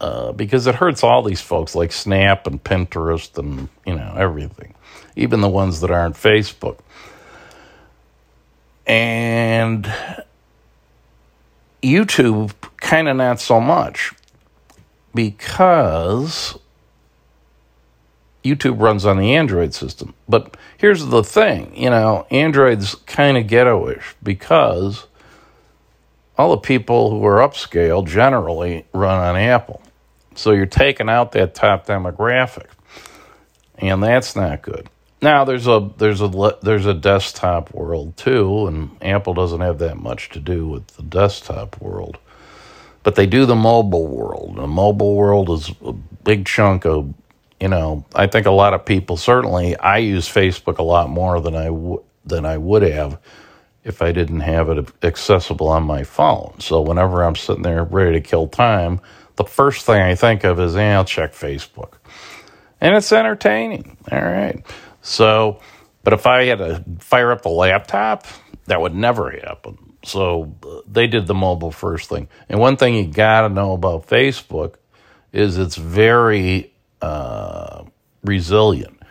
uh, 0.00 0.32
because 0.32 0.66
it 0.66 0.74
hurts 0.74 1.02
all 1.02 1.22
these 1.22 1.40
folks 1.40 1.74
like 1.74 1.92
Snap 1.92 2.46
and 2.46 2.62
Pinterest 2.62 3.36
and, 3.38 3.68
you 3.86 3.94
know, 3.94 4.14
everything, 4.16 4.74
even 5.16 5.40
the 5.40 5.48
ones 5.48 5.80
that 5.80 5.90
aren't 5.90 6.16
Facebook. 6.16 6.78
And 8.86 9.90
YouTube, 11.82 12.52
kind 12.78 13.08
of 13.08 13.16
not 13.16 13.40
so 13.40 13.60
much 13.60 14.12
because 15.14 16.58
YouTube 18.44 18.80
runs 18.80 19.06
on 19.06 19.18
the 19.18 19.34
Android 19.34 19.74
system. 19.74 20.14
But 20.28 20.56
here's 20.76 21.06
the 21.06 21.24
thing 21.24 21.74
you 21.76 21.90
know, 21.90 22.26
Android's 22.30 22.94
kind 22.94 23.36
of 23.36 23.46
ghettoish 23.46 24.14
because 24.22 25.06
all 26.36 26.50
the 26.50 26.58
people 26.58 27.10
who 27.10 27.24
are 27.24 27.38
upscale 27.38 28.06
generally 28.06 28.86
run 28.92 29.18
on 29.18 29.36
Apple. 29.36 29.80
So 30.34 30.52
you're 30.52 30.66
taking 30.66 31.08
out 31.08 31.32
that 31.32 31.54
top 31.54 31.86
demographic. 31.86 32.66
And 33.78 34.02
that's 34.02 34.36
not 34.36 34.62
good. 34.62 34.88
Now 35.22 35.44
there's 35.44 35.66
a 35.66 35.90
there's 35.96 36.20
a 36.20 36.58
there's 36.62 36.86
a 36.86 36.94
desktop 36.94 37.72
world 37.72 38.16
too, 38.16 38.66
and 38.66 38.90
Apple 39.00 39.32
doesn't 39.32 39.60
have 39.62 39.78
that 39.78 39.96
much 39.96 40.28
to 40.30 40.40
do 40.40 40.68
with 40.68 40.86
the 40.88 41.02
desktop 41.02 41.80
world, 41.80 42.18
but 43.02 43.14
they 43.14 43.26
do 43.26 43.46
the 43.46 43.54
mobile 43.54 44.06
world. 44.06 44.56
The 44.56 44.66
mobile 44.66 45.14
world 45.16 45.48
is 45.50 45.72
a 45.84 45.92
big 45.92 46.44
chunk 46.46 46.84
of 46.84 47.14
you 47.60 47.68
know, 47.68 48.04
I 48.14 48.26
think 48.26 48.46
a 48.46 48.50
lot 48.50 48.74
of 48.74 48.84
people 48.84 49.16
certainly 49.16 49.76
I 49.76 49.98
use 49.98 50.28
Facebook 50.28 50.76
a 50.78 50.82
lot 50.82 51.08
more 51.08 51.40
than 51.40 51.54
I 51.56 51.66
w- 51.66 52.02
than 52.26 52.44
I 52.44 52.58
would 52.58 52.82
have 52.82 53.18
if 53.84 54.02
I 54.02 54.12
didn't 54.12 54.40
have 54.40 54.68
it 54.68 54.88
accessible 55.02 55.68
on 55.68 55.84
my 55.84 56.04
phone. 56.04 56.56
So 56.60 56.82
whenever 56.82 57.22
I'm 57.22 57.36
sitting 57.36 57.62
there 57.62 57.84
ready 57.84 58.12
to 58.12 58.20
kill 58.20 58.48
time, 58.48 59.00
the 59.36 59.44
first 59.44 59.86
thing 59.86 60.00
I 60.00 60.14
think 60.14 60.44
of 60.44 60.60
is, 60.60 60.76
I'll 60.76 61.04
check 61.04 61.32
Facebook. 61.32 61.94
And 62.80 62.94
it's 62.94 63.12
entertaining. 63.12 63.96
All 64.10 64.20
right. 64.20 64.64
So, 65.02 65.60
but 66.02 66.12
if 66.12 66.26
I 66.26 66.44
had 66.44 66.58
to 66.58 66.84
fire 67.00 67.32
up 67.32 67.42
the 67.42 67.48
laptop, 67.48 68.26
that 68.66 68.80
would 68.80 68.94
never 68.94 69.30
happen. 69.30 69.78
So 70.04 70.54
they 70.86 71.06
did 71.06 71.26
the 71.26 71.34
mobile 71.34 71.70
first 71.70 72.08
thing. 72.08 72.28
And 72.48 72.60
one 72.60 72.76
thing 72.76 72.94
you 72.94 73.06
got 73.06 73.42
to 73.42 73.48
know 73.48 73.72
about 73.72 74.06
Facebook 74.06 74.74
is 75.32 75.58
it's 75.58 75.76
very 75.76 76.72
uh, 77.00 77.84
resilient. 78.22 79.02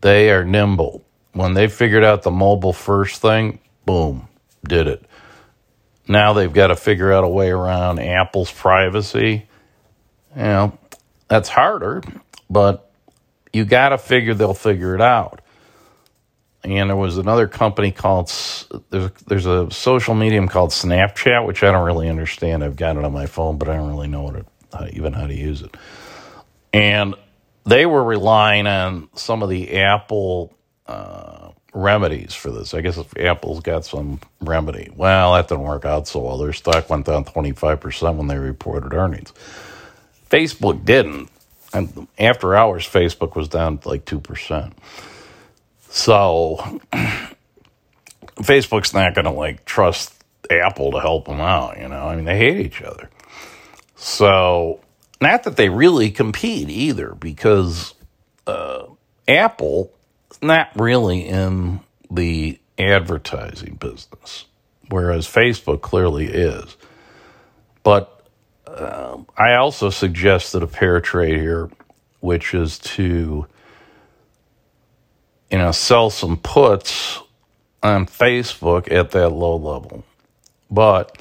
They 0.00 0.30
are 0.30 0.44
nimble. 0.44 1.04
When 1.32 1.54
they 1.54 1.68
figured 1.68 2.04
out 2.04 2.22
the 2.22 2.30
mobile 2.30 2.72
first 2.72 3.22
thing, 3.22 3.60
boom, 3.86 4.28
did 4.66 4.88
it. 4.88 5.04
Now 6.08 6.32
they've 6.32 6.52
got 6.52 6.68
to 6.68 6.76
figure 6.76 7.12
out 7.12 7.24
a 7.24 7.28
way 7.28 7.50
around 7.50 8.00
Apple's 8.00 8.50
privacy. 8.50 9.46
You 10.34 10.42
know, 10.42 10.78
that's 11.28 11.48
harder, 11.48 12.02
but 12.48 12.90
you 13.52 13.64
got 13.64 13.90
to 13.90 13.98
figure 13.98 14.34
they'll 14.34 14.54
figure 14.54 14.94
it 14.94 15.02
out. 15.02 15.42
And 16.64 16.90
there 16.90 16.96
was 16.96 17.18
another 17.18 17.46
company 17.46 17.92
called 17.92 18.32
there's 18.90 19.10
there's 19.26 19.46
a 19.46 19.70
social 19.70 20.14
medium 20.14 20.48
called 20.48 20.70
Snapchat, 20.70 21.46
which 21.46 21.62
I 21.62 21.70
don't 21.70 21.86
really 21.86 22.08
understand. 22.08 22.64
I've 22.64 22.76
got 22.76 22.96
it 22.96 23.04
on 23.04 23.12
my 23.12 23.26
phone, 23.26 23.58
but 23.58 23.68
I 23.68 23.76
don't 23.76 23.88
really 23.88 24.08
know 24.08 24.22
what 24.22 24.36
it, 24.36 24.46
even 24.94 25.12
how 25.12 25.26
to 25.26 25.34
use 25.34 25.62
it. 25.62 25.76
And 26.72 27.14
they 27.64 27.86
were 27.86 28.02
relying 28.02 28.66
on 28.66 29.08
some 29.14 29.42
of 29.42 29.50
the 29.50 29.78
Apple 29.78 30.52
uh, 30.86 31.50
remedies 31.72 32.34
for 32.34 32.50
this. 32.50 32.74
I 32.74 32.80
guess 32.80 32.98
Apple's 33.18 33.60
got 33.60 33.84
some 33.84 34.20
remedy. 34.40 34.90
Well, 34.94 35.34
that 35.34 35.48
didn't 35.48 35.64
work 35.64 35.84
out 35.84 36.08
so 36.08 36.20
well. 36.20 36.38
Their 36.38 36.52
stock 36.52 36.88
went 36.88 37.06
down 37.06 37.24
25% 37.24 38.16
when 38.16 38.26
they 38.26 38.38
reported 38.38 38.94
earnings. 38.94 39.32
Facebook 40.30 40.84
didn't. 40.84 41.30
And 41.72 42.08
after 42.18 42.54
hours, 42.56 42.88
Facebook 42.88 43.36
was 43.36 43.48
down 43.48 43.80
like 43.84 44.04
2%. 44.04 44.72
So 45.90 46.80
Facebook's 48.36 48.94
not 48.94 49.14
going 49.14 49.26
to 49.26 49.30
like 49.30 49.64
trust 49.64 50.14
Apple 50.50 50.92
to 50.92 51.00
help 51.00 51.26
them 51.26 51.40
out, 51.40 51.78
you 51.78 51.88
know? 51.88 52.08
I 52.08 52.16
mean, 52.16 52.24
they 52.24 52.38
hate 52.38 52.64
each 52.64 52.80
other. 52.82 53.10
So 53.96 54.80
not 55.20 55.44
that 55.44 55.56
they 55.56 55.68
really 55.68 56.10
compete 56.10 56.70
either, 56.70 57.14
because 57.14 57.94
uh, 58.46 58.84
Apple 59.26 59.92
not 60.42 60.70
really 60.76 61.20
in 61.20 61.80
the 62.10 62.58
advertising 62.78 63.74
business, 63.74 64.46
whereas 64.88 65.26
Facebook 65.26 65.80
clearly 65.80 66.26
is. 66.26 66.76
But 67.82 68.26
uh, 68.66 69.18
I 69.36 69.54
also 69.54 69.90
suggested 69.90 70.62
a 70.62 70.66
pair 70.66 71.00
trade 71.00 71.38
here, 71.38 71.70
which 72.20 72.54
is 72.54 72.78
to 72.78 73.46
you 75.50 75.58
know 75.58 75.72
sell 75.72 76.10
some 76.10 76.36
puts 76.36 77.20
on 77.82 78.06
Facebook 78.06 78.90
at 78.92 79.12
that 79.12 79.30
low 79.30 79.56
level, 79.56 80.04
but 80.70 81.16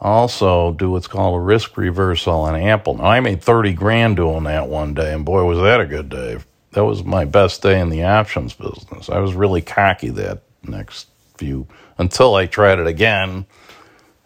also 0.00 0.72
do 0.72 0.90
what's 0.90 1.06
called 1.06 1.36
a 1.36 1.40
risk 1.40 1.76
reversal 1.76 2.34
on 2.40 2.56
Apple. 2.56 2.94
Now, 2.94 3.04
I 3.04 3.20
made 3.20 3.42
30 3.42 3.72
grand 3.72 4.16
doing 4.16 4.44
that 4.44 4.68
one 4.68 4.94
day, 4.94 5.14
and 5.14 5.24
boy, 5.24 5.44
was 5.44 5.58
that 5.58 5.80
a 5.80 5.86
good 5.86 6.08
day. 6.08 6.38
That 6.72 6.84
was 6.84 7.04
my 7.04 7.24
best 7.24 7.62
day 7.62 7.80
in 7.80 7.90
the 7.90 8.04
options 8.04 8.54
business. 8.54 9.08
I 9.08 9.18
was 9.18 9.34
really 9.34 9.60
cocky 9.60 10.08
that 10.10 10.42
next 10.62 11.08
few 11.36 11.66
until 11.98 12.34
I 12.34 12.46
tried 12.46 12.78
it 12.78 12.86
again 12.86 13.46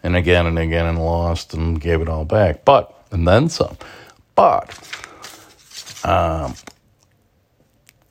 and 0.03 0.15
again 0.15 0.45
and 0.45 0.57
again 0.57 0.85
and 0.85 0.99
lost 0.99 1.53
and 1.53 1.79
gave 1.79 2.01
it 2.01 2.09
all 2.09 2.25
back. 2.25 2.63
But, 2.63 2.93
and 3.11 3.27
then 3.27 3.49
some. 3.49 3.77
But, 4.35 4.69
um, 6.03 6.55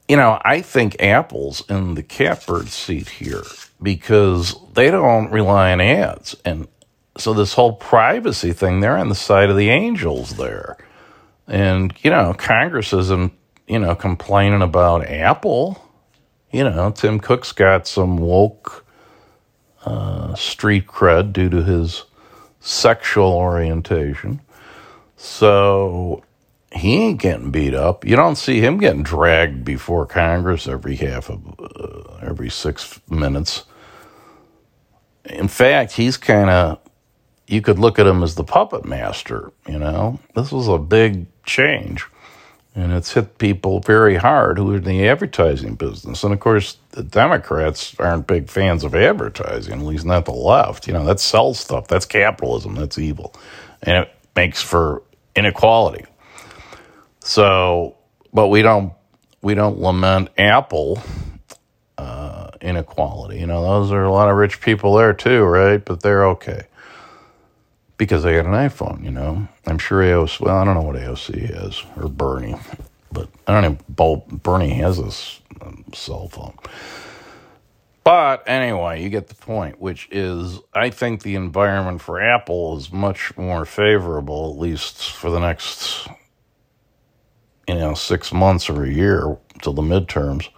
you 0.09 0.17
know, 0.17 0.41
I 0.45 0.61
think 0.61 1.01
Apple's 1.01 1.65
in 1.71 1.95
the 1.95 2.03
catbird 2.03 2.69
seat 2.69 3.09
here 3.09 3.45
because 3.83 4.55
they 4.75 4.91
don't 4.91 5.31
rely 5.31 5.73
on 5.73 5.81
ads. 5.81 6.37
And 6.45 6.69
so 7.17 7.33
this 7.33 7.55
whole 7.55 7.73
privacy 7.73 8.53
thing, 8.53 8.81
they're 8.81 8.99
on 8.99 9.09
the 9.09 9.15
side 9.15 9.51
of 9.51 9.57
the 9.57 9.71
angels 9.71 10.37
there. 10.37 10.77
And, 11.47 11.95
you 12.03 12.11
know, 12.11 12.35
Congress 12.35 12.93
isn't, 12.93 13.33
you 13.67 13.79
know, 13.79 13.95
complaining 13.95 14.63
about 14.63 15.05
Apple. 15.07 15.83
you 16.53 16.65
know, 16.65 16.91
Tim 16.91 17.21
Cook's 17.21 17.53
got 17.53 17.87
some 17.87 18.17
woke 18.17 18.85
uh, 19.85 20.35
street 20.35 20.87
cred 20.87 21.33
due 21.33 21.49
to 21.51 21.63
his 21.63 22.05
sexual 22.61 23.33
orientation. 23.33 24.41
So 25.17 26.23
he 26.73 26.97
ain't 26.97 27.21
getting 27.21 27.51
beat 27.51 27.75
up. 27.75 28.05
You 28.05 28.17
don't 28.17 28.37
see 28.37 28.61
him 28.61 28.79
getting 28.79 29.03
dragged 29.03 29.65
before 29.65 30.07
Congress 30.07 30.69
every 30.69 30.97
half 30.97 31.31
of 31.31 31.41
uh, 31.59 32.17
every 32.23 32.51
six 32.51 33.01
minutes. 33.09 33.65
In 35.25 35.49
fact, 35.49 35.93
he's 35.93 36.17
kind 36.17 36.51
of 36.51 36.79
you 37.47 37.63
could 37.63 37.79
look 37.79 37.99
at 37.99 38.07
him 38.07 38.23
as 38.23 38.35
the 38.35 38.45
puppet 38.45 38.85
master. 38.85 39.53
You 39.69 39.79
know, 39.79 40.21
this 40.35 40.51
was 40.53 40.69
a 40.69 40.79
big 40.79 41.27
change, 41.45 42.07
and 42.77 42.93
it's 42.93 43.15
hit 43.15 43.39
people 43.39 43.81
very 43.81 44.17
hard 44.17 44.59
who 44.59 44.73
are 44.73 44.77
in 44.77 44.85
the 44.85 45.09
advertising 45.09 45.77
business. 45.77 46.23
And 46.23 46.35
of 46.35 46.41
course, 46.41 46.77
the 46.91 47.03
Democrats 47.03 47.99
aren't 47.99 48.27
big 48.27 48.51
fans 48.51 48.85
of 48.85 48.95
advertising, 48.95 49.81
at 49.81 49.87
least 49.87 50.05
not 50.05 50.27
the 50.27 50.33
left. 50.33 50.87
You 50.87 50.93
know, 50.93 51.05
that 51.07 51.19
sells 51.19 51.59
stuff. 51.59 51.89
That's 51.89 52.05
capitalism. 52.05 52.75
That's 52.75 52.99
evil, 52.99 53.35
and 53.83 54.05
it 54.05 54.15
makes 54.37 54.63
for 54.63 55.03
inequality. 55.35 56.05
So, 57.21 57.97
but 58.33 58.49
we 58.49 58.61
don't 58.61 58.93
we 59.41 59.55
don't 59.55 59.79
lament 59.81 60.29
Apple 60.37 61.03
uh, 61.97 62.51
inequality. 62.61 63.41
You 63.41 63.47
know, 63.47 63.63
those 63.63 63.91
are 63.91 64.05
a 64.05 64.13
lot 64.13 64.29
of 64.29 64.37
rich 64.37 64.61
people 64.61 64.95
there 64.95 65.15
too, 65.15 65.43
right? 65.45 65.83
But 65.83 66.03
they're 66.03 66.27
okay 66.29 66.67
because 67.97 68.23
they 68.23 68.35
got 68.35 68.47
an 68.47 68.53
iPhone. 68.53 69.05
You 69.05 69.11
know, 69.11 69.49
I'm 69.67 69.79
sure 69.79 70.03
AOC. 70.03 70.41
Well, 70.41 70.57
I 70.57 70.65
don't 70.65 70.75
know 70.75 70.83
what 70.83 70.97
AOC 70.97 71.55
has 71.55 71.83
or 71.97 72.09
Bernie, 72.09 72.57
but 73.13 73.29
I 73.47 73.61
don't 73.61 73.79
know. 73.89 74.25
Bernie 74.31 74.75
has 74.75 74.99
a 74.99 75.65
um, 75.65 75.85
cell 75.95 76.29
phone. 76.29 76.57
But 78.05 78.45
anyway, 78.47 79.03
you 79.03 79.09
get 79.09 79.27
the 79.27 79.35
point, 79.35 79.81
which 79.81 80.09
is 80.13 80.61
I 80.73 80.91
think 80.91 81.23
the 81.23 81.35
environment 81.35 82.01
for 82.01 82.21
Apple 82.21 82.77
is 82.77 82.93
much 82.93 83.37
more 83.37 83.65
favorable, 83.65 84.53
at 84.53 84.61
least 84.61 85.11
for 85.11 85.29
the 85.29 85.41
next 85.41 86.09
you 87.69 87.75
know, 87.75 87.95
six 87.95 88.33
months 88.33 88.71
or 88.71 88.85
a 88.85 88.91
year 88.91 89.37
till 89.61 89.73
the 89.73 89.83
midterms 89.83 90.49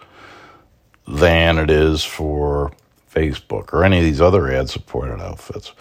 than 1.07 1.57
it 1.57 1.69
is 1.69 2.03
for 2.03 2.71
Facebook 3.11 3.73
or 3.73 3.83
any 3.83 3.97
of 3.97 4.03
these 4.03 4.21
other 4.21 4.51
ad 4.51 4.69
supported 4.69 5.19
outfits. 5.19 5.73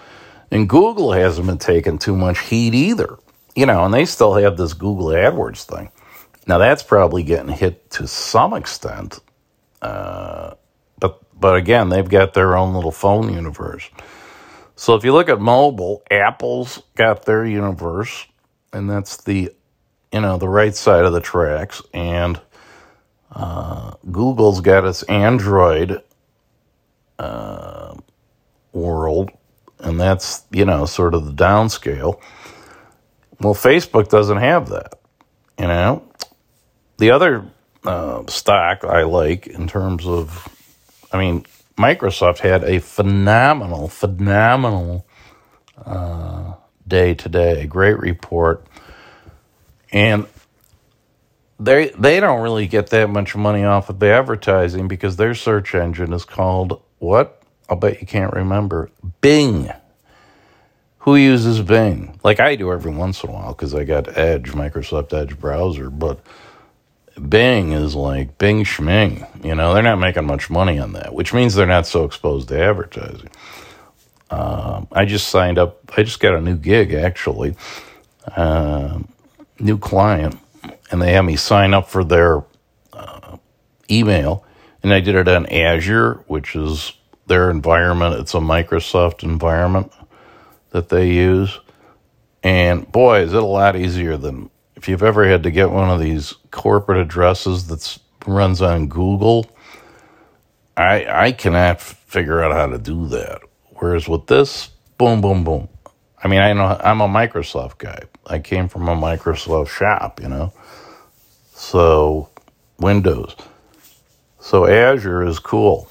And 0.50 0.69
Google 0.69 1.12
hasn't 1.12 1.47
been 1.47 1.59
taking 1.59 1.99
too 1.99 2.17
much 2.17 2.38
heat 2.40 2.75
either. 2.75 3.19
You 3.55 3.67
know, 3.67 3.85
and 3.85 3.93
they 3.93 4.05
still 4.05 4.35
have 4.35 4.57
this 4.57 4.73
Google 4.73 5.07
AdWords 5.07 5.64
thing. 5.64 5.90
Now 6.47 6.59
that's 6.59 6.83
probably 6.83 7.23
getting 7.23 7.52
hit 7.52 7.90
to 7.93 8.07
some 8.07 8.55
extent. 8.55 9.21
Uh, 9.83 10.55
but 10.99 11.21
but 11.38 11.57
again, 11.57 11.88
they've 11.88 12.09
got 12.09 12.35
their 12.35 12.57
own 12.57 12.75
little 12.75 12.93
phone 12.93 13.33
universe. 13.33 13.88
So 14.76 14.95
if 14.95 15.05
you 15.05 15.12
look 15.12 15.28
at 15.28 15.40
mobile, 15.40 16.02
Apple's 16.11 16.83
got 16.95 17.25
their 17.25 17.45
universe, 17.45 18.26
and 18.73 18.88
that's 18.88 19.17
the 19.25 19.52
you 20.12 20.21
know, 20.21 20.38
the 20.38 20.49
right 20.49 20.75
side 20.75 21.05
of 21.05 21.12
the 21.12 21.21
tracks. 21.21 21.83
And 21.93 22.40
uh, 23.31 23.93
Google's 24.11 24.61
got 24.61 24.85
its 24.85 25.02
Android 25.05 26.02
uh, 27.19 27.95
world, 28.73 29.31
and 29.80 30.00
that's, 30.00 30.44
you 30.50 30.64
know, 30.64 30.87
sort 30.87 31.14
of 31.14 31.26
the 31.26 31.32
downscale. 31.32 32.20
Well, 33.40 33.54
Facebook 33.54 34.08
doesn't 34.08 34.38
have 34.38 34.68
that, 34.70 34.99
you 35.58 35.66
know. 35.66 36.04
The 36.99 37.11
other 37.12 37.47
uh, 37.85 38.25
stock 38.26 38.85
I 38.85 39.04
like 39.04 39.47
in 39.47 39.68
terms 39.68 40.06
of, 40.06 40.49
I 41.12 41.18
mean, 41.18 41.47
Microsoft 41.76 42.38
had 42.38 42.64
a 42.64 42.80
phenomenal, 42.80 43.88
phenomenal 43.88 45.06
uh, 45.85 46.54
day 46.87 47.14
today, 47.14 47.62
a 47.62 47.66
great 47.66 47.99
report 48.00 48.66
and 49.92 50.26
they 51.59 51.88
they 51.98 52.20
don't 52.20 52.42
really 52.42 52.66
get 52.66 52.88
that 52.90 53.11
much 53.11 53.35
money 53.35 53.64
off 53.64 53.88
of 53.88 53.98
the 53.98 54.07
advertising 54.07 54.88
because 54.88 55.16
their 55.16 55.35
search 55.35 55.74
engine 55.74 56.12
is 56.12 56.24
called 56.24 56.83
what? 56.98 57.38
I'll 57.68 57.76
bet 57.76 58.00
you 58.00 58.07
can't 58.07 58.33
remember. 58.33 58.90
Bing. 59.20 59.70
Who 61.00 61.16
uses 61.16 61.61
Bing? 61.62 62.18
Like 62.24 62.40
I 62.40 62.57
do 62.57 62.72
every 62.72 62.92
once 62.92 63.22
in 63.22 63.31
a 63.31 63.33
while 63.33 63.52
because 63.52 63.74
I 63.74 63.85
got 63.85 64.16
Edge, 64.16 64.52
Microsoft 64.52 65.12
Edge 65.12 65.38
browser, 65.38 65.90
but 65.90 66.20
Bing 67.28 67.72
is 67.72 67.94
like 67.94 68.38
Bing 68.38 68.64
Schming. 68.64 69.44
You 69.44 69.54
know, 69.54 69.74
they're 69.74 69.83
not 69.83 69.98
making 69.98 70.26
much 70.26 70.50
money 70.50 70.78
on 70.78 70.92
that, 70.92 71.14
which 71.14 71.33
means 71.33 71.54
they're 71.54 71.66
not 71.66 71.87
so 71.87 72.04
exposed 72.04 72.48
to 72.48 72.61
advertising. 72.61 73.31
Uh, 74.31 74.85
I 74.92 75.04
just 75.04 75.28
signed 75.28 75.59
up. 75.59 75.92
I 75.96 76.02
just 76.02 76.20
got 76.20 76.35
a 76.35 76.40
new 76.40 76.57
gig 76.57 76.92
actually. 76.92 77.57
Uh, 78.37 79.00
new 79.59 79.78
client 79.78 80.38
and 80.90 81.02
they 81.02 81.12
had 81.12 81.22
me 81.22 81.37
sign 81.37 81.74
up 81.74 81.88
for 81.88 82.04
their 82.04 82.44
uh, 82.92 83.37
email. 83.90 84.44
And 84.83 84.92
I 84.92 85.00
did 85.00 85.14
it 85.16 85.28
on 85.28 85.46
Azure, 85.46 86.24
which 86.26 86.54
is 86.54 86.92
their 87.29 87.51
environment. 87.51 88.21
It's 88.21 88.35
a 88.35 88.38
Microsoft 88.38 89.23
environment 89.23 89.93
that 90.71 90.88
they 90.88 91.11
use. 91.11 91.59
And 92.43 92.91
boy, 92.91 93.21
is 93.21 93.33
it 93.33 93.43
a 93.43 93.47
lot 93.47 93.77
easier 93.77 94.17
than 94.17 94.51
if 94.77 94.88
you've 94.88 95.03
ever 95.03 95.29
had 95.29 95.43
to 95.43 95.51
get 95.51 95.71
one 95.71 95.91
of 95.91 96.01
these 96.01 96.35
corporate 96.51 96.99
addresses 96.99 97.67
that 97.69 97.99
runs 98.29 98.62
on 98.62 98.88
Google. 98.88 99.51
I 100.77 101.07
I 101.27 101.33
cannot 101.33 101.81
figure 101.81 102.43
out 102.43 102.53
how 102.53 102.67
to 102.67 102.79
do 102.79 103.09
that. 103.09 103.41
Whereas 103.77 104.09
with 104.09 104.27
this, 104.27 104.71
boom, 104.97 105.21
boom, 105.21 105.45
boom. 105.45 105.69
I 106.23 106.29
mean, 106.29 106.41
I 106.41 106.53
know 106.53 106.79
I'm 106.83 107.01
a 107.01 107.09
Microsoft 107.09 107.79
guy. 107.79 108.03
I 108.27 108.38
came 108.41 108.69
from 108.69 108.88
a 108.88 108.95
Microsoft 108.95 109.69
shop, 109.69 110.21
you 110.21 110.29
know. 110.29 110.53
So 111.55 112.29
Windows. 112.79 113.35
So 114.41 114.67
Azure 114.67 115.25
is 115.25 115.38
cool. 115.38 115.91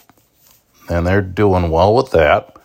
And 0.90 1.06
they're 1.08 1.22
doing 1.22 1.70
well 1.70 1.96
with 1.96 2.12
that. 2.12 2.56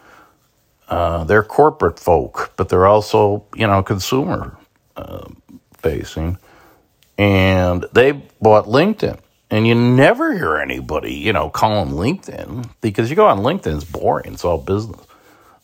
Uh, 0.89 1.25
they're 1.25 1.43
corporate 1.45 1.99
folk, 1.99 2.53
but 2.57 2.69
they're 2.69 2.87
also, 2.87 3.47
you 3.57 3.67
know, 3.67 3.83
consumer 3.83 4.57
uh, 4.97 5.29
facing. 5.79 6.39
And 7.19 7.87
they 7.93 8.13
bought 8.41 8.67
LinkedIn. 8.67 9.19
And 9.51 9.67
you 9.67 9.75
never 9.75 10.35
hear 10.35 10.57
anybody, 10.57 11.15
you 11.15 11.33
know, 11.33 11.51
call 11.51 11.85
them 11.85 11.95
LinkedIn 11.95 12.71
because 12.81 13.11
you 13.11 13.17
go 13.17 13.27
on 13.27 13.41
LinkedIn, 13.41 13.77
it's 13.77 13.85
boring, 13.85 14.35
it's 14.35 14.45
all 14.45 14.59
business. 14.59 15.01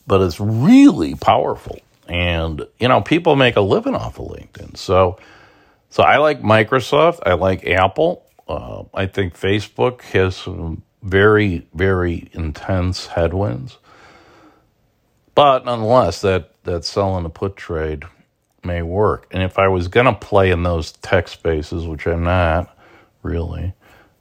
But 0.07 0.23
it's 0.23 0.40
really 0.40 1.14
powerful 1.14 1.79
and 2.09 2.66
you 2.79 2.88
know 2.88 3.01
people 3.01 3.37
make 3.37 3.57
a 3.57 3.61
living 3.61 3.94
off 3.94 4.18
of 4.18 4.27
linkedin 4.29 4.77
so 4.77 5.18
so 5.90 6.03
i 6.03 6.16
like 6.16 6.42
microsoft 6.42 7.21
i 7.27 7.35
like 7.35 7.66
apple 7.66 8.25
uh, 8.49 8.83
i 8.94 9.07
think 9.07 9.38
facebook 9.38 10.03
has 10.03 10.37
some 10.37 10.83
very 11.02 11.66
very 11.74 12.28
intense 12.32 13.06
headwinds. 13.06 13.78
But 15.34 15.64
nonetheless 15.64 16.20
that 16.22 16.62
that 16.64 16.84
sell 16.84 17.11
selling 17.11 17.24
a 17.26 17.30
put 17.30 17.56
trade 17.56 18.04
may 18.64 18.82
work. 18.82 19.26
And 19.30 19.42
if 19.42 19.58
i 19.58 19.68
was 19.68 19.88
going 19.88 20.06
to 20.06 20.14
play 20.14 20.50
in 20.50 20.62
those 20.64 20.92
tech 20.92 21.28
spaces 21.28 21.87
which 21.87 22.06
i'm 22.06 22.24
not 22.24 22.76
really 23.22 23.72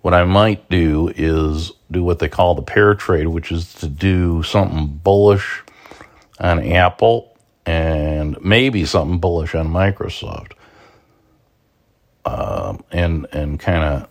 what 0.02 0.14
i 0.14 0.24
might 0.24 0.70
do 0.70 1.12
is 1.16 1.72
do 1.92 2.04
what 2.04 2.20
they 2.20 2.30
call 2.30 2.56
the 2.56 2.62
pair 2.62 2.96
trade 2.96 3.28
which 3.28 3.52
is 3.52 3.74
to 3.76 3.88
do 3.88 4.44
something 4.44 4.88
bullish 4.88 5.64
on 6.40 6.64
apple 6.64 7.38
and 7.68 8.38
maybe 8.42 8.86
something 8.86 9.20
bullish 9.20 9.54
on 9.54 9.68
Microsoft, 9.68 10.54
um, 12.26 12.84
and 12.92 13.28
and 13.34 13.60
kind 13.60 13.84
of 13.84 14.10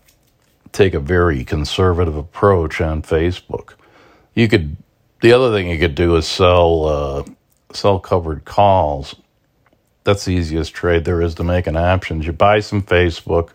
take 0.72 0.94
a 0.94 1.00
very 1.00 1.44
conservative 1.44 2.16
approach 2.16 2.81
on 2.81 3.02
Facebook. 3.02 3.74
You 4.35 4.48
could 4.48 4.76
the 5.20 5.33
other 5.33 5.50
thing 5.52 5.68
you 5.68 5.79
could 5.79 5.94
do 5.94 6.16
is 6.16 6.26
sell 6.26 6.87
uh, 6.87 7.24
sell 7.72 7.98
covered 7.98 8.44
calls. 8.44 9.14
That's 10.05 10.24
the 10.24 10.33
easiest 10.33 10.72
trade 10.72 11.05
there 11.05 11.20
is 11.20 11.35
to 11.37 11.44
make 11.44 11.66
an 11.66 11.76
options. 11.76 12.26
You 12.26 12.33
buy 12.33 12.61
some 12.61 12.83
Facebook, 12.83 13.50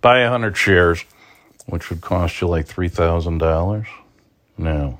buy 0.00 0.20
a 0.20 0.28
hundred 0.28 0.56
shares, 0.56 1.04
which 1.66 1.90
would 1.90 2.00
cost 2.00 2.40
you 2.40 2.48
like 2.48 2.66
three 2.66 2.88
thousand 2.88 3.38
dollars. 3.38 3.86
No, 4.56 4.98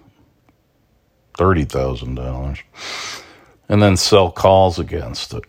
thirty 1.36 1.64
thousand 1.64 2.16
dollars 2.16 2.58
and 3.68 3.82
then 3.82 3.96
sell 3.96 4.30
calls 4.30 4.78
against 4.78 5.34
it. 5.34 5.44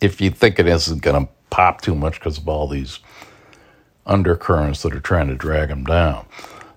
If 0.00 0.20
you 0.20 0.30
think 0.30 0.58
it 0.58 0.66
isn't 0.66 1.02
going 1.02 1.26
to 1.26 1.32
pop 1.50 1.80
too 1.80 1.94
much 1.94 2.14
because 2.18 2.38
of 2.38 2.48
all 2.48 2.68
these 2.68 3.00
undercurrents 4.06 4.82
that 4.82 4.94
are 4.94 5.00
trying 5.00 5.28
to 5.28 5.34
drag 5.34 5.68
them 5.68 5.84
down. 5.84 6.26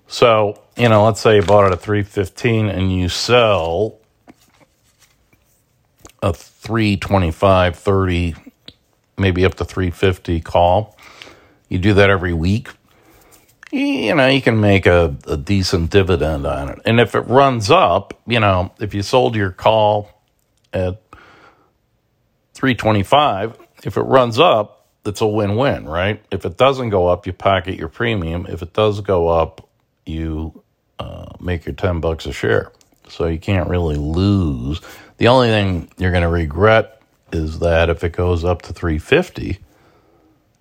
So, 0.06 0.60
you 0.76 0.88
know, 0.88 1.04
let's 1.04 1.20
say 1.20 1.36
you 1.36 1.42
bought 1.42 1.66
it 1.66 1.72
at 1.72 1.80
315 1.80 2.68
and 2.68 2.92
you 2.92 3.08
sell 3.08 3.98
a 6.22 6.32
325 6.32 7.76
30 7.76 8.34
maybe 9.18 9.44
up 9.44 9.54
to 9.54 9.64
350 9.64 10.40
call. 10.40 10.96
You 11.68 11.78
do 11.78 11.94
that 11.94 12.10
every 12.10 12.32
week. 12.32 12.68
You 13.70 14.14
know, 14.14 14.26
you 14.28 14.42
can 14.42 14.60
make 14.60 14.84
a, 14.84 15.16
a 15.26 15.38
decent 15.38 15.90
dividend 15.90 16.46
on 16.46 16.68
it. 16.68 16.80
And 16.84 17.00
if 17.00 17.14
it 17.14 17.20
runs 17.20 17.70
up, 17.70 18.20
you 18.26 18.38
know, 18.38 18.72
if 18.78 18.92
you 18.92 19.02
sold 19.02 19.34
your 19.34 19.50
call 19.50 20.10
at 20.74 21.01
325, 22.62 23.58
if 23.82 23.96
it 23.96 24.02
runs 24.02 24.38
up, 24.38 24.86
it's 25.04 25.20
a 25.20 25.26
win-win, 25.26 25.84
right? 25.84 26.24
If 26.30 26.46
it 26.46 26.56
doesn't 26.56 26.90
go 26.90 27.08
up, 27.08 27.26
you 27.26 27.32
pocket 27.32 27.74
your 27.74 27.88
premium. 27.88 28.46
If 28.48 28.62
it 28.62 28.72
does 28.72 29.00
go 29.00 29.26
up, 29.26 29.68
you 30.06 30.62
uh, 31.00 31.26
make 31.40 31.66
your 31.66 31.74
10 31.74 31.98
bucks 31.98 32.24
a 32.24 32.32
share. 32.32 32.70
So 33.08 33.26
you 33.26 33.40
can't 33.40 33.68
really 33.68 33.96
lose. 33.96 34.80
The 35.16 35.26
only 35.26 35.48
thing 35.48 35.90
you're 35.98 36.12
going 36.12 36.22
to 36.22 36.28
regret 36.28 37.02
is 37.32 37.58
that 37.58 37.90
if 37.90 38.04
it 38.04 38.12
goes 38.12 38.44
up 38.44 38.62
to 38.62 38.72
350, 38.72 39.58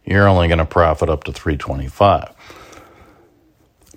you're 0.04 0.28
only 0.28 0.48
going 0.48 0.58
to 0.58 0.66
profit 0.66 1.08
up 1.08 1.26
to 1.26 1.32
325. 1.32 2.34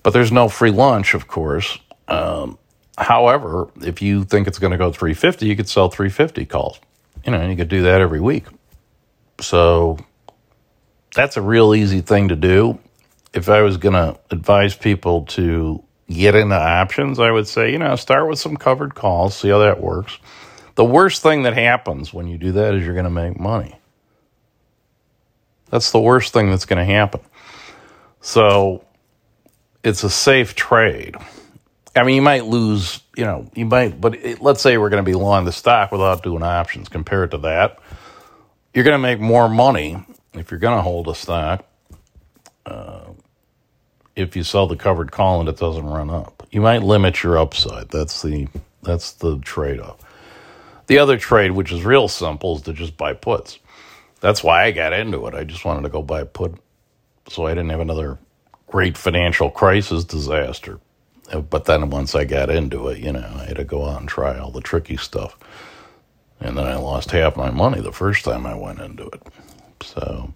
But 0.03 0.13
there's 0.13 0.31
no 0.31 0.51
free 0.51 0.73
lunch, 0.73 1.15
of 1.15 1.27
course. 1.27 1.79
Um, 2.07 2.59
however, 2.99 3.71
if 3.81 4.03
you 4.03 4.25
think 4.25 4.47
it's 4.47 4.59
going 4.59 4.73
to 4.73 4.77
go 4.77 4.93
350, 4.93 5.47
you 5.47 5.57
could 5.57 5.71
sell 5.71 5.89
350 5.89 6.45
calls. 6.45 6.79
You 7.25 7.33
know, 7.33 7.49
you 7.49 7.57
could 7.57 7.69
do 7.69 7.83
that 7.83 8.01
every 8.01 8.21
week. 8.21 8.45
So 9.41 9.99
that's 11.15 11.37
a 11.37 11.43
real 11.43 11.75
easy 11.75 12.01
thing 12.01 12.29
to 12.29 12.37
do. 12.37 12.79
If 13.33 13.49
I 13.49 13.63
was 13.63 13.79
going 13.79 13.95
to 13.95 14.19
advise 14.31 14.75
people 14.75 15.25
to 15.27 15.83
get 16.09 16.35
into 16.35 16.55
options, 16.55 17.19
I 17.19 17.31
would 17.31 17.49
say, 17.49 17.73
you 17.73 17.79
know, 17.79 17.97
start 17.97 18.29
with 18.29 18.39
some 18.39 18.57
covered 18.57 18.95
calls, 18.95 19.37
see 19.37 19.49
how 19.49 19.59
that 19.59 19.81
works. 19.81 20.19
The 20.75 20.85
worst 20.85 21.23
thing 21.23 21.45
that 21.45 21.55
happens 21.55 22.13
when 22.13 22.27
you 22.29 22.37
do 22.37 22.53
that 22.53 22.75
is 22.75 22.85
you're 22.85 22.95
going 22.95 23.05
to 23.05 23.11
make 23.11 23.39
money. 23.39 23.79
That's 25.71 25.91
the 25.93 26.01
worst 26.01 26.33
thing 26.33 26.51
that's 26.51 26.67
going 26.67 26.85
to 26.85 26.93
happen. 26.93 27.21
So 28.21 28.85
it's 29.83 30.05
a 30.05 30.11
safe 30.11 30.55
trade. 30.55 31.17
I 31.97 32.03
mean, 32.03 32.17
you 32.17 32.23
might 32.23 32.45
lose, 32.45 33.01
you 33.17 33.25
know, 33.25 33.51
you 33.55 33.67
might, 33.67 34.01
but 34.01 34.15
it, 34.17 34.43
let's 34.43 34.61
say 34.61 34.79
we're 34.79 34.91
going 34.91 35.05
to 35.05 35.09
be 35.09 35.15
long 35.15 35.45
the 35.45 35.53
stock 35.53 35.93
without 35.93 36.23
doing 36.23 36.43
options. 36.43 36.89
Compared 36.89 37.31
to 37.33 37.39
that, 37.39 37.79
you're 38.73 38.85
going 38.85 38.95
to 38.95 38.99
make 38.99 39.21
more 39.21 39.49
money 39.49 40.05
if 40.33 40.51
you're 40.51 40.61
going 40.61 40.77
to 40.77 40.83
hold 40.83 41.09
a 41.09 41.15
stock. 41.15 41.65
Uh, 42.67 43.05
if 44.17 44.37
you 44.37 44.43
sell 44.43 44.67
the 44.67 44.77
covered 44.77 45.13
call 45.13 45.41
and 45.41 45.49
it 45.49 45.57
doesn't 45.59 45.87
run 45.87 46.11
up, 46.11 46.47
you 46.51 46.61
might 46.61 46.83
limit 46.83 47.23
your 47.23 47.39
upside. 47.39 47.89
That's 47.91 48.23
the 48.23 48.49
that's 48.83 49.13
the 49.13 49.39
trade 49.39 49.81
off. 49.81 49.99
The 50.87 50.99
other 50.99 51.17
trade, 51.17 51.53
which 51.53 51.73
is 51.73 51.85
real 51.85 52.09
simple, 52.09 52.57
is 52.57 52.63
to 52.63 52.73
just 52.73 52.97
buy 52.97 53.15
puts. 53.15 53.59
That's 54.21 54.43
why 54.43 54.65
I 54.65 54.71
got 54.73 54.93
into 54.93 55.27
it. 55.27 55.35
I 55.35 55.45
just 55.45 55.65
wanted 55.65 55.83
to 55.83 55.89
go 55.89 56.03
buy 56.03 56.25
put, 56.25 56.55
so 57.29 57.47
I 57.47 57.51
didn't 57.51 57.71
have 57.71 57.81
another 57.81 58.19
great 58.67 58.97
financial 58.97 59.51
crisis 59.51 60.05
disaster. 60.05 60.81
But 61.33 61.65
then 61.65 61.91
once 61.91 62.15
I 62.15 62.25
got 62.25 62.51
into 62.51 62.89
it, 62.89 62.99
you 62.99 63.13
know, 63.13 63.27
I 63.37 63.45
had 63.47 63.57
to 63.57 63.65
go 63.65 63.87
out 63.87 64.01
and 64.01 64.09
try 64.09 64.39
all 64.39 64.51
the 64.51 64.61
tricky 64.61 64.97
stuff. 64.97 65.39
And 66.41 66.59
then 66.59 66.67
I 66.67 66.77
lost 66.77 67.11
half 67.13 67.37
my 67.37 67.51
money 67.51 67.81
the 67.81 67.93
first 67.93 68.25
time 68.25 68.47
I 68.47 68.55
went 68.55 68.81
into 68.81 69.07
it. 69.07 69.23
So 69.83 70.35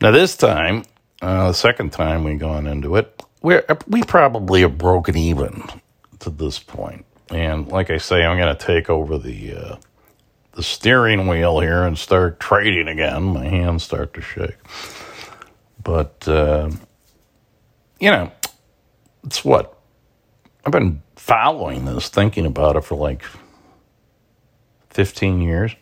now 0.00 0.10
this 0.10 0.36
time, 0.36 0.84
uh, 1.22 1.48
the 1.48 1.52
second 1.54 1.92
time 1.92 2.24
we 2.24 2.34
gone 2.34 2.66
into 2.66 2.96
it, 2.96 3.22
we 3.42 3.60
we 3.86 4.02
probably 4.02 4.62
have 4.62 4.78
broken 4.78 5.16
even 5.16 5.64
to 6.20 6.30
this 6.30 6.58
point. 6.58 7.04
And 7.30 7.68
like 7.68 7.90
I 7.90 7.98
say, 7.98 8.24
I'm 8.24 8.38
going 8.38 8.54
to 8.54 8.66
take 8.66 8.90
over 8.90 9.18
the 9.18 9.54
uh, 9.54 9.76
the 10.52 10.62
steering 10.62 11.28
wheel 11.28 11.60
here 11.60 11.84
and 11.84 11.96
start 11.96 12.40
trading 12.40 12.88
again. 12.88 13.22
My 13.22 13.44
hands 13.44 13.84
start 13.84 14.14
to 14.14 14.20
shake. 14.20 14.56
But 15.82 16.26
uh, 16.26 16.70
you 18.00 18.10
know, 18.10 18.32
it's 19.24 19.44
what 19.44 19.78
I've 20.64 20.72
been 20.72 21.02
following 21.16 21.84
this, 21.84 22.08
thinking 22.08 22.46
about 22.46 22.76
it 22.76 22.84
for 22.84 22.94
like 22.94 23.22
15 24.90 25.40
years. 25.40 25.74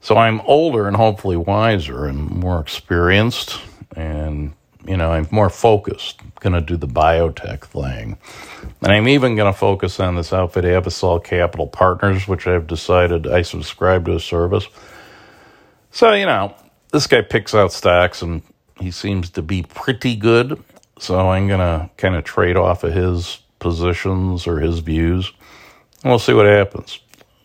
So 0.00 0.16
I'm 0.16 0.40
older 0.42 0.86
and 0.86 0.96
hopefully 0.96 1.36
wiser 1.36 2.06
and 2.06 2.30
more 2.30 2.60
experienced, 2.60 3.60
and 3.96 4.54
you 4.86 4.96
know, 4.96 5.10
I'm 5.10 5.26
more 5.30 5.50
focused. 5.50 6.20
I'm 6.22 6.32
going 6.40 6.52
to 6.52 6.60
do 6.60 6.76
the 6.76 6.86
biotech 6.86 7.64
thing. 7.64 8.18
And 8.82 8.92
I'm 8.92 9.08
even 9.08 9.34
going 9.34 9.52
to 9.52 9.58
focus 9.58 9.98
on 9.98 10.14
this 10.14 10.32
outfit, 10.32 10.64
Avisol 10.64 11.22
Capital 11.22 11.66
Partners, 11.66 12.28
which 12.28 12.46
I've 12.46 12.66
decided 12.66 13.26
I 13.26 13.42
subscribe 13.42 14.06
to 14.06 14.14
a 14.14 14.20
service. 14.20 14.68
So, 15.90 16.12
you 16.12 16.26
know, 16.26 16.54
this 16.92 17.06
guy 17.06 17.22
picks 17.22 17.54
out 17.54 17.72
stocks 17.72 18.22
and 18.22 18.42
he 18.78 18.90
seems 18.90 19.30
to 19.30 19.42
be 19.42 19.62
pretty 19.62 20.14
good. 20.14 20.62
So 20.98 21.30
I'm 21.30 21.46
going 21.48 21.60
to 21.60 21.90
kind 21.96 22.14
of 22.14 22.24
trade 22.24 22.56
off 22.56 22.84
of 22.84 22.92
his 22.92 23.40
positions 23.58 24.46
or 24.46 24.60
his 24.60 24.80
views. 24.80 25.32
And 26.02 26.10
we'll 26.10 26.18
see 26.18 26.32
what 26.32 26.46
happens. 26.46 27.00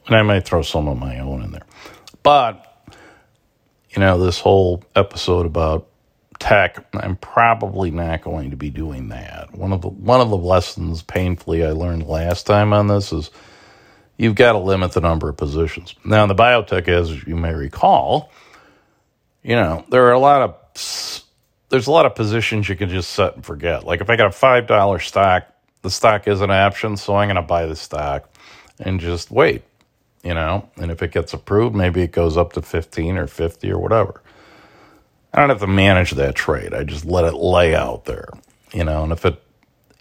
And 0.07 0.15
I 0.15 0.21
might 0.21 0.45
throw 0.45 0.61
some 0.61 0.87
of 0.87 0.97
my 0.97 1.19
own 1.19 1.41
in 1.43 1.51
there. 1.51 1.65
But, 2.23 2.65
you 3.89 3.99
know, 3.99 4.23
this 4.23 4.39
whole 4.39 4.83
episode 4.95 5.45
about 5.45 5.87
tech, 6.39 6.85
I'm 6.93 7.17
probably 7.17 7.91
not 7.91 8.21
going 8.21 8.51
to 8.51 8.57
be 8.57 8.69
doing 8.69 9.09
that. 9.09 9.53
One 9.53 9.71
of 9.71 9.81
the 9.81 9.89
one 9.89 10.21
of 10.21 10.29
the 10.29 10.37
lessons 10.37 11.01
painfully 11.03 11.63
I 11.63 11.71
learned 11.71 12.07
last 12.07 12.47
time 12.47 12.73
on 12.73 12.87
this 12.87 13.13
is 13.13 13.29
you've 14.17 14.35
got 14.35 14.53
to 14.53 14.57
limit 14.57 14.91
the 14.93 15.01
number 15.01 15.29
of 15.29 15.37
positions. 15.37 15.95
Now 16.03 16.23
in 16.23 16.29
the 16.29 16.35
biotech, 16.35 16.87
as 16.87 17.25
you 17.25 17.35
may 17.35 17.53
recall, 17.53 18.31
you 19.43 19.55
know, 19.55 19.85
there 19.89 20.07
are 20.07 20.13
a 20.13 20.19
lot 20.19 20.41
of 20.41 21.23
there's 21.71 21.87
a 21.87 21.91
lot 21.91 22.05
of 22.05 22.13
positions 22.13 22.69
you 22.69 22.75
can 22.75 22.89
just 22.89 23.11
set 23.11 23.35
and 23.35 23.43
forget. 23.43 23.85
Like 23.85 24.01
if 24.01 24.09
I 24.09 24.15
got 24.15 24.27
a 24.27 24.31
five 24.31 24.67
dollar 24.67 24.99
stock, 24.99 25.47
the 25.81 25.89
stock 25.89 26.27
is 26.27 26.41
an 26.41 26.51
option, 26.51 26.97
so 26.97 27.15
I'm 27.15 27.27
gonna 27.27 27.41
buy 27.41 27.65
the 27.65 27.75
stock 27.75 28.29
and 28.79 28.99
just 28.99 29.31
wait 29.31 29.63
you 30.23 30.33
know, 30.33 30.69
and 30.77 30.91
if 30.91 31.01
it 31.01 31.11
gets 31.11 31.33
approved, 31.33 31.75
maybe 31.75 32.01
it 32.01 32.11
goes 32.11 32.37
up 32.37 32.53
to 32.53 32.61
15 32.61 33.17
or 33.17 33.27
50 33.27 33.71
or 33.71 33.79
whatever. 33.79 34.21
I 35.33 35.39
don't 35.39 35.49
have 35.49 35.59
to 35.59 35.67
manage 35.67 36.11
that 36.11 36.35
trade. 36.35 36.73
I 36.73 36.83
just 36.83 37.05
let 37.05 37.25
it 37.25 37.33
lay 37.33 37.73
out 37.73 38.05
there, 38.05 38.29
you 38.73 38.83
know, 38.83 39.03
and 39.03 39.11
if 39.11 39.25
it, 39.25 39.41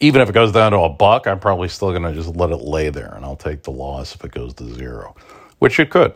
even 0.01 0.21
if 0.21 0.29
it 0.29 0.33
goes 0.33 0.53
down 0.53 0.73
to 0.73 0.79
a 0.79 0.89
buck, 0.89 1.27
I'm 1.27 1.39
probably 1.39 1.69
still 1.69 1.91
going 1.91 2.03
to 2.03 2.13
just 2.13 2.35
let 2.35 2.51
it 2.51 2.57
lay 2.57 2.91
there 2.91 3.13
and 3.15 3.25
I'll 3.25 3.37
take 3.37 3.63
the 3.63 3.71
loss 3.71 4.15
if 4.15 4.25
it 4.25 4.33
goes 4.33 4.55
to 4.55 4.65
zero, 4.75 5.15
which 5.59 5.79
it 5.79 5.91
could. 5.91 6.15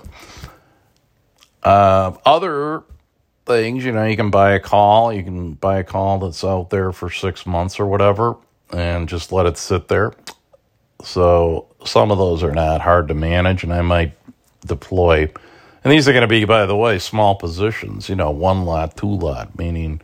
Uh, 1.63 2.13
other 2.27 2.83
things, 3.47 3.85
you 3.85 3.93
know, 3.93 4.05
you 4.05 4.17
can 4.17 4.31
buy 4.31 4.53
a 4.53 4.61
call, 4.61 5.13
you 5.13 5.23
can 5.23 5.53
buy 5.53 5.79
a 5.79 5.85
call 5.85 6.19
that's 6.19 6.45
out 6.45 6.71
there 6.71 6.93
for 6.93 7.11
six 7.11 7.47
months 7.47 7.79
or 7.79 7.87
whatever 7.87 8.37
and 8.73 9.09
just 9.09 9.33
let 9.33 9.47
it 9.47 9.57
sit 9.57 9.89
there. 9.89 10.13
So 11.03 11.67
some 11.85 12.11
of 12.11 12.19
those 12.19 12.43
are 12.43 12.53
not 12.53 12.81
hard 12.81 13.09
to 13.09 13.15
manage, 13.15 13.63
and 13.63 13.73
I 13.73 13.83
might 13.83 14.13
deploy. 14.65 15.31
And 15.83 15.93
these 15.93 16.09
are 16.09 16.13
going 16.13 16.23
to 16.23 16.29
be, 16.29 16.45
by 16.45 16.65
the 16.67 16.77
way, 16.77 16.99
small 16.99 17.35
positions, 17.35 18.09
you 18.09 18.17
know, 18.17 18.31
one 18.31 18.65
lot, 18.65 18.97
two 18.97 19.07
lot, 19.07 19.59
meaning 19.59 20.01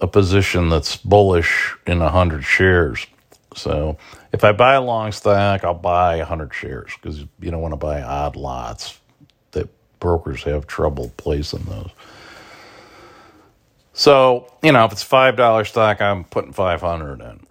a 0.00 0.06
position 0.06 0.68
that's 0.68 0.96
bullish 0.96 1.74
in 1.86 2.00
100 2.00 2.42
shares. 2.42 3.06
So 3.54 3.96
if 4.32 4.44
I 4.44 4.52
buy 4.52 4.74
a 4.74 4.80
long 4.80 5.12
stock, 5.12 5.64
I'll 5.64 5.74
buy 5.74 6.18
100 6.18 6.52
shares 6.52 6.92
because 7.00 7.20
you 7.40 7.50
don't 7.50 7.62
want 7.62 7.72
to 7.72 7.76
buy 7.76 8.02
odd 8.02 8.36
lots 8.36 8.98
brokers 10.02 10.42
have 10.42 10.66
trouble 10.66 11.12
placing 11.16 11.62
those. 11.62 11.90
So, 13.92 14.52
you 14.60 14.72
know, 14.72 14.84
if 14.84 14.90
it's 14.90 15.04
$5 15.04 15.66
stock, 15.68 16.00
I'm 16.00 16.24
putting 16.24 16.52
500 16.52 17.20
in. 17.20 17.46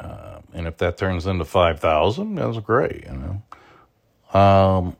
Uh, 0.00 0.40
and 0.54 0.66
if 0.66 0.78
that 0.78 0.96
turns 0.96 1.26
into 1.26 1.44
5000 1.44 2.34
that's 2.34 2.58
great, 2.60 3.04
you 3.04 3.42
know. 4.32 4.40
Um, 4.40 4.96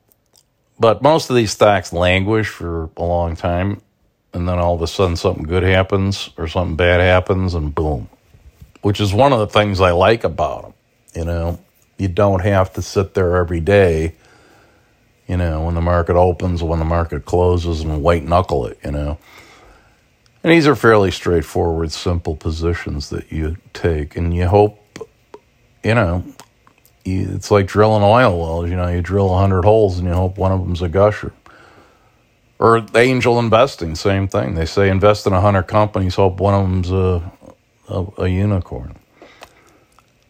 but 0.79 1.03
most 1.03 1.31
of 1.31 1.37
these 1.37 1.51
stocks 1.51 1.95
languish 1.95 2.49
for 2.49 2.91
a 2.99 3.03
long 3.03 3.37
time, 3.37 3.81
and 4.35 4.47
then 4.47 4.59
all 4.59 4.75
of 4.75 4.83
a 4.83 4.87
sudden 4.87 5.17
something 5.17 5.45
good 5.45 5.63
happens 5.63 6.29
or 6.37 6.47
something 6.47 6.77
bad 6.77 7.01
happens, 7.01 7.55
and 7.55 7.75
boom. 7.75 8.11
Which 8.83 9.01
is 9.01 9.15
one 9.15 9.33
of 9.33 9.39
the 9.39 9.47
things 9.47 9.81
I 9.81 9.93
like 9.93 10.25
about 10.25 10.63
them. 10.63 10.75
You 11.15 11.25
know, 11.25 11.59
you 11.97 12.09
don't 12.09 12.41
have 12.41 12.73
to 12.75 12.83
sit 12.83 13.15
there 13.15 13.37
every 13.37 13.61
day, 13.61 14.15
you 15.29 15.37
know, 15.37 15.65
when 15.65 15.75
the 15.75 15.81
market 15.81 16.17
opens, 16.17 16.63
when 16.63 16.79
the 16.79 16.85
market 16.85 17.25
closes, 17.25 17.81
and 17.81 18.03
white 18.03 18.25
knuckle 18.25 18.67
it, 18.67 18.79
you 18.85 18.91
know. 18.91 19.19
And 20.43 20.53
these 20.53 20.67
are 20.67 20.75
fairly 20.75 21.11
straightforward, 21.11 21.93
simple 21.93 22.35
positions 22.35 23.11
that 23.11 23.31
you 23.31 23.57
take, 23.73 24.17
and 24.17 24.35
you 24.35 24.49
hope 24.49 24.79
you 25.83 25.95
know, 25.95 26.25
it's 27.05 27.51
like 27.51 27.67
drilling 27.67 28.03
oil 28.03 28.39
wells. 28.39 28.71
You 28.71 28.77
know, 28.77 28.89
you 28.89 29.03
drill 29.03 29.29
100 29.29 29.65
holes 29.65 29.99
and 29.99 30.07
you 30.07 30.15
hope 30.15 30.39
one 30.39 30.53
of 30.53 30.61
them's 30.61 30.83
a 30.83 30.89
gusher. 30.89 31.33
Or 32.59 32.87
angel 32.95 33.41
investing, 33.41 33.97
same 33.97 34.29
thing. 34.29 34.55
They 34.55 34.67
say 34.67 34.89
invest 34.89 35.27
in 35.27 35.33
100 35.33 35.65
companies, 35.65 36.15
hope 36.15 36.39
one 36.39 36.55
of 36.55 36.63
them's 36.63 36.91
a, 36.93 37.33
a, 37.89 38.07
a 38.19 38.29
unicorn. 38.29 38.97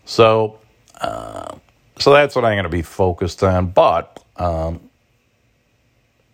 So, 0.06 0.58
uh, 1.00 1.56
so 1.98 2.12
that's 2.12 2.34
what 2.34 2.46
I'm 2.46 2.54
going 2.54 2.64
to 2.64 2.70
be 2.70 2.82
focused 2.82 3.42
on. 3.42 3.66
But, 3.66 4.21
um, 4.42 4.80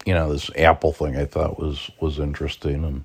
you 0.07 0.15
know, 0.15 0.33
this 0.33 0.51
Apple 0.57 0.93
thing 0.93 1.17
I 1.17 1.25
thought 1.27 1.59
was 1.59 1.91
was 2.01 2.19
interesting 2.19 2.85
and 2.85 3.05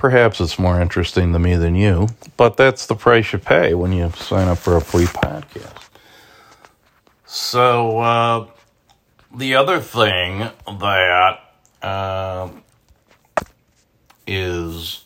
perhaps 0.00 0.40
it's 0.40 0.58
more 0.58 0.80
interesting 0.80 1.34
to 1.34 1.38
me 1.38 1.56
than 1.56 1.74
you, 1.74 2.08
but 2.38 2.56
that's 2.56 2.86
the 2.86 2.94
price 2.94 3.34
you 3.34 3.38
pay 3.38 3.74
when 3.74 3.92
you 3.92 4.10
sign 4.12 4.48
up 4.48 4.56
for 4.56 4.76
a 4.78 4.80
free 4.80 5.04
podcast. 5.04 5.88
So 7.26 7.98
uh, 7.98 8.46
the 9.36 9.56
other 9.56 9.78
thing 9.78 10.48
that 10.78 11.40
uh, 11.82 12.48
is 14.26 15.04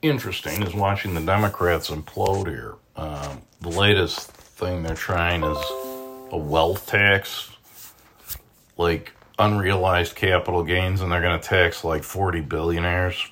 interesting 0.00 0.62
is 0.62 0.72
watching 0.72 1.14
the 1.14 1.20
Democrats 1.20 1.90
implode 1.90 2.48
here. 2.48 2.74
Um, 2.96 3.42
the 3.60 3.68
latest 3.68 4.30
thing 4.30 4.82
they're 4.82 4.94
trying 4.96 5.44
is 5.44 5.58
a 6.34 6.36
wealth 6.36 6.86
tax, 6.88 7.48
like 8.76 9.12
unrealized 9.38 10.16
capital 10.16 10.64
gains, 10.64 11.00
and 11.00 11.10
they're 11.10 11.22
going 11.22 11.40
to 11.40 11.48
tax 11.48 11.84
like 11.84 12.02
40 12.02 12.40
billionaires. 12.40 13.24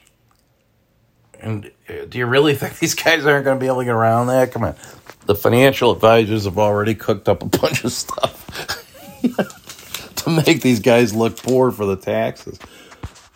And 1.41 1.73
uh, 1.89 2.05
do 2.09 2.19
you 2.19 2.27
really 2.27 2.55
think 2.61 2.79
these 2.79 2.95
guys 2.95 3.27
aren't 3.27 3.45
going 3.45 3.59
to 3.59 3.61
be 3.61 3.67
able 3.67 3.81
to 3.81 3.85
get 3.85 3.91
around 3.91 4.29
that? 4.29 4.53
Come 4.53 4.63
on. 4.63 4.77
The 5.27 5.35
financial 5.35 5.91
advisors 5.91 6.45
have 6.45 6.59
already 6.59 6.95
cooked 6.95 7.29
up 7.29 7.43
a 7.43 7.47
bunch 7.59 7.83
of 7.85 7.91
stuff 7.91 9.19
to 10.17 10.31
make 10.31 10.63
these 10.63 10.79
guys 10.79 11.13
look 11.13 11.37
poor 11.37 11.73
for 11.73 11.85
the 11.85 11.97
taxes. 11.97 12.59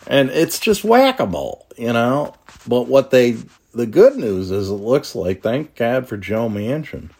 And 0.06 0.30
it's 0.30 0.60
just 0.60 0.84
whack 0.84 1.18
a 1.18 1.26
mole, 1.26 1.66
you 1.76 1.92
know? 1.92 2.36
But 2.68 2.86
what 2.86 3.10
they, 3.10 3.32
the 3.74 3.86
good 3.86 4.14
news 4.14 4.52
is, 4.52 4.70
it 4.70 4.74
looks 4.74 5.16
like, 5.16 5.42
thank 5.42 5.74
God 5.74 6.06
for 6.06 6.16
Joe 6.16 6.48
Manchin, 6.48 7.10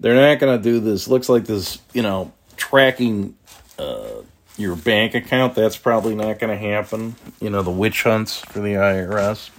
they're 0.00 0.14
not 0.14 0.38
going 0.38 0.56
to 0.56 0.62
do 0.62 0.80
this. 0.80 1.08
Looks 1.08 1.28
like 1.28 1.44
this, 1.44 1.78
you 1.92 2.02
know, 2.02 2.32
tracking 2.56 3.36
uh, 3.78 4.22
your 4.56 4.76
bank 4.76 5.14
account. 5.14 5.54
That's 5.54 5.76
probably 5.76 6.14
not 6.14 6.38
going 6.38 6.56
to 6.56 6.56
happen. 6.56 7.16
You 7.40 7.50
know, 7.50 7.62
the 7.62 7.70
witch 7.70 8.02
hunts 8.02 8.38
for 8.40 8.60
the 8.60 8.74
IRS. 8.74 9.50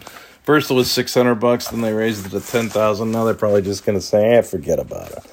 First 0.44 0.72
it 0.72 0.74
was 0.74 0.90
six 0.90 1.14
hundred 1.14 1.36
bucks, 1.36 1.68
then 1.68 1.82
they 1.82 1.94
raised 1.94 2.26
it 2.26 2.30
to 2.30 2.40
ten 2.40 2.70
thousand. 2.70 3.12
Now 3.12 3.24
they're 3.26 3.36
probably 3.36 3.62
just 3.62 3.86
going 3.86 3.98
to 3.98 4.02
say, 4.02 4.38
"Ah, 4.38 4.42
forget 4.42 4.80
about 4.80 5.12
it." 5.12 5.26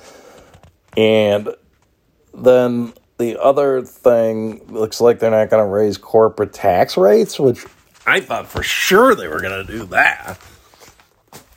And 0.96 1.54
then 2.34 2.92
the 3.18 3.40
other 3.40 3.82
thing 3.82 4.60
looks 4.68 5.00
like 5.00 5.18
they're 5.18 5.30
not 5.30 5.48
going 5.48 5.64
to 5.64 5.70
raise 5.70 5.96
corporate 5.96 6.52
tax 6.52 6.96
rates, 6.98 7.40
which 7.40 7.64
I 8.06 8.20
thought 8.20 8.46
for 8.46 8.62
sure 8.62 9.14
they 9.14 9.28
were 9.28 9.40
going 9.40 9.66
to 9.66 9.72
do 9.72 9.86
that. 9.86 10.38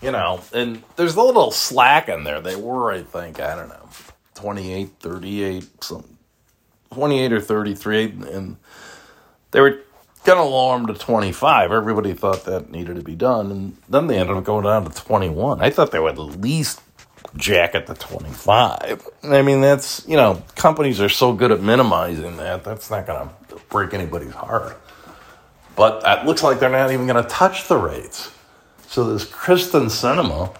You 0.02 0.12
know, 0.12 0.42
and 0.54 0.84
there's 0.96 1.16
a 1.16 1.22
little 1.22 1.52
slack 1.52 2.08
in 2.08 2.24
there. 2.24 2.40
They 2.40 2.56
were, 2.56 2.92
I 2.92 3.02
think, 3.04 3.40
I 3.42 3.56
don't 3.56 3.68
know, 3.68 3.90
28, 4.36 4.90
38, 5.00 5.84
some 5.84 6.18
28 6.94 7.34
or 7.34 7.42
33, 7.42 8.04
and 8.32 8.58
they 9.52 9.60
were 9.60 9.82
going 10.24 10.38
to 10.38 10.44
lower 10.44 10.78
them 10.78 10.88
to 10.88 10.94
25. 10.94 11.72
Everybody 11.72 12.14
thought 12.14 12.46
that 12.46 12.72
needed 12.72 12.96
to 12.96 13.02
be 13.02 13.16
done, 13.16 13.52
and 13.52 13.78
then 13.90 14.08
they 14.08 14.18
ended 14.18 14.38
up 14.38 14.44
going 14.46 14.64
down 14.64 14.90
to 14.90 15.04
21. 15.04 15.62
I 15.62 15.70
thought 15.70 15.92
they 15.92 16.00
would 16.00 16.14
at 16.14 16.42
least 16.42 16.82
jack 17.36 17.76
at 17.76 17.88
the 17.88 17.94
25. 17.94 19.08
I 19.24 19.42
mean, 19.42 19.62
that's, 19.62 20.08
you 20.08 20.16
know, 20.16 20.42
companies 20.56 21.02
are 21.02 21.10
so 21.10 21.34
good 21.34 21.52
at 21.52 21.62
minimizing 21.62 22.38
that, 22.38 22.64
that's 22.64 22.90
not 22.90 23.06
going 23.06 23.30
to 23.50 23.56
break 23.70 23.94
anybody's 23.94 24.34
heart. 24.34 24.80
But 25.76 26.04
it 26.06 26.26
looks 26.26 26.44
like 26.44 26.60
they're 26.60 26.70
not 26.70 26.92
even 26.92 27.08
going 27.08 27.24
to 27.24 27.30
touch 27.30 27.68
the 27.68 27.78
rates. 27.78 28.32
So 28.90 29.14
this 29.14 29.24
Kyrsten 29.24 29.86
Sinema 29.86 30.56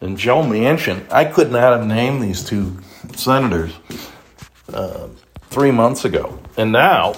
and 0.00 0.16
Joe 0.16 0.44
Manchin, 0.44 1.04
I 1.10 1.24
could 1.24 1.50
not 1.50 1.76
have 1.76 1.84
named 1.84 2.22
these 2.22 2.44
two 2.44 2.78
senators 3.16 3.72
uh, 4.72 5.08
three 5.50 5.72
months 5.72 6.04
ago. 6.04 6.38
And 6.56 6.70
now 6.70 7.14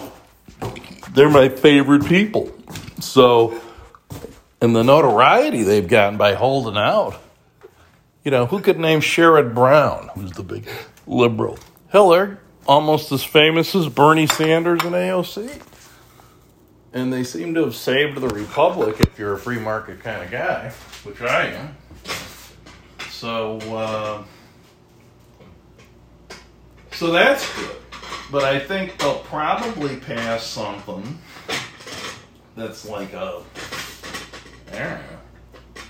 they're 1.11 1.29
my 1.29 1.50
favorite 1.50 2.07
people. 2.07 2.50
So, 2.98 3.61
and 4.62 4.74
the 4.74 4.83
notoriety 4.83 5.64
they've 5.64 5.87
gotten 5.87 6.16
by 6.16 6.33
holding 6.33 6.79
out. 6.79 7.20
You 8.24 8.31
know, 8.31 8.46
who 8.46 8.61
could 8.61 8.79
name 8.79 9.00
Sherrod 9.00 9.55
Brown, 9.55 10.09
who's 10.14 10.33
the 10.33 10.42
big 10.42 10.66
liberal? 11.07 11.59
Hell, 11.88 12.09
they're 12.09 12.40
almost 12.66 13.12
as 13.12 13.22
famous 13.22 13.74
as 13.74 13.90
Bernie 13.90 14.27
Sanders 14.27 14.81
and 14.83 14.94
AOC. 14.94 15.61
And 16.94 17.12
they 17.12 17.24
seem 17.24 17.54
to 17.54 17.64
have 17.64 17.74
saved 17.74 18.20
the 18.20 18.28
republic 18.28 19.00
if 19.00 19.18
you're 19.18 19.35
a 19.35 19.38
free 19.38 19.59
market 19.59 20.00
kind 20.00 20.22
of 20.22 20.30
guy, 20.30 20.72
which 21.02 21.20
I 21.20 21.46
am. 21.48 21.76
So, 23.11 23.59
uh, 23.59 24.22
so 26.92 27.11
that's 27.11 27.52
good. 27.57 27.76
But 28.30 28.44
I 28.44 28.61
think 28.61 28.96
they'll 28.98 29.18
probably 29.18 29.96
pass 29.96 30.44
something 30.44 31.18
that's 32.54 32.88
like 32.88 33.12
a, 33.12 33.42
I 34.72 34.78
don't 34.78 35.00
know, 35.00 35.83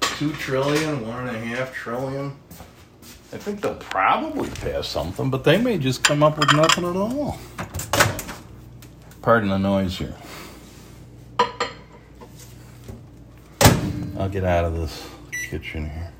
two 0.00 0.32
trillion, 0.32 1.06
one 1.06 1.28
and 1.28 1.36
a 1.36 1.40
half 1.40 1.74
trillion. 1.74 2.34
I 3.32 3.36
think 3.36 3.60
they'll 3.60 3.74
probably 3.74 4.48
pass 4.48 4.88
something, 4.88 5.28
but 5.28 5.44
they 5.44 5.58
may 5.58 5.76
just 5.76 6.02
come 6.02 6.22
up 6.22 6.38
with 6.38 6.50
nothing 6.54 6.84
at 6.84 6.96
all. 6.96 7.38
Pardon 9.20 9.50
the 9.50 9.58
noise 9.58 9.98
here. 9.98 10.14
I'll 14.18 14.28
get 14.28 14.44
out 14.44 14.64
of 14.64 14.74
this 14.74 15.06
kitchen 15.50 15.90
here. 15.90 16.12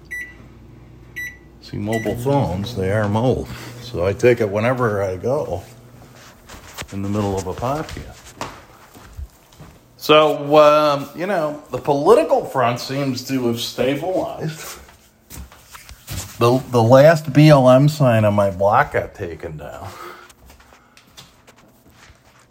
See, 1.63 1.79
mobile 1.79 2.17
phones, 2.17 2.77
they 2.77 2.93
are 2.93 3.09
mold. 3.09 3.49
So 3.81 4.07
I 4.07 4.13
take 4.13 4.41
it 4.41 4.49
whenever 4.51 5.03
I 5.03 5.17
go 5.17 5.63
in 6.93 7.03
the 7.03 7.09
middle 7.09 7.37
of 7.37 7.47
a 7.47 7.55
podcast. 7.55 8.49
So, 9.97 10.57
um, 10.57 11.09
you 11.17 11.27
know, 11.27 11.63
the 11.71 11.79
political 11.79 12.45
front 12.45 12.81
seems 12.81 13.27
to 13.29 13.47
have 13.47 13.61
stabilized. 13.61 14.79
The, 16.39 16.63
the 16.71 16.83
last 16.83 17.33
BLM 17.33 17.89
sign 17.89 18.25
on 18.25 18.35
my 18.35 18.51
block 18.51 18.93
got 18.93 19.15
taken 19.15 19.57
down. 19.57 19.89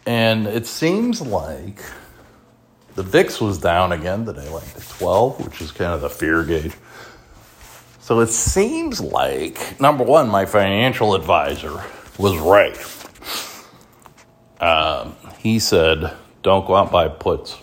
And 0.04 0.46
it 0.46 0.66
seems 0.66 1.20
like 1.20 1.80
the 2.96 3.02
VIX 3.02 3.40
was 3.42 3.58
down 3.58 3.92
again 3.92 4.24
today, 4.24 4.48
like 4.48 4.72
to 4.74 4.80
12, 4.98 5.44
which 5.44 5.60
is 5.60 5.70
kind 5.70 5.92
of 5.92 6.00
the 6.00 6.08
fear 6.08 6.42
gauge. 6.42 6.72
So 8.00 8.20
it 8.20 8.28
seems 8.28 9.00
like, 9.00 9.78
number 9.78 10.02
one, 10.02 10.28
my 10.28 10.46
financial 10.46 11.14
advisor 11.14 11.84
was 12.18 12.38
right. 12.38 12.76
Um, 14.60 15.14
he 15.38 15.58
said, 15.58 16.14
don't 16.42 16.66
go 16.66 16.74
out 16.74 16.84
and 16.84 16.92
buy 16.92 17.08
puts. 17.08 17.58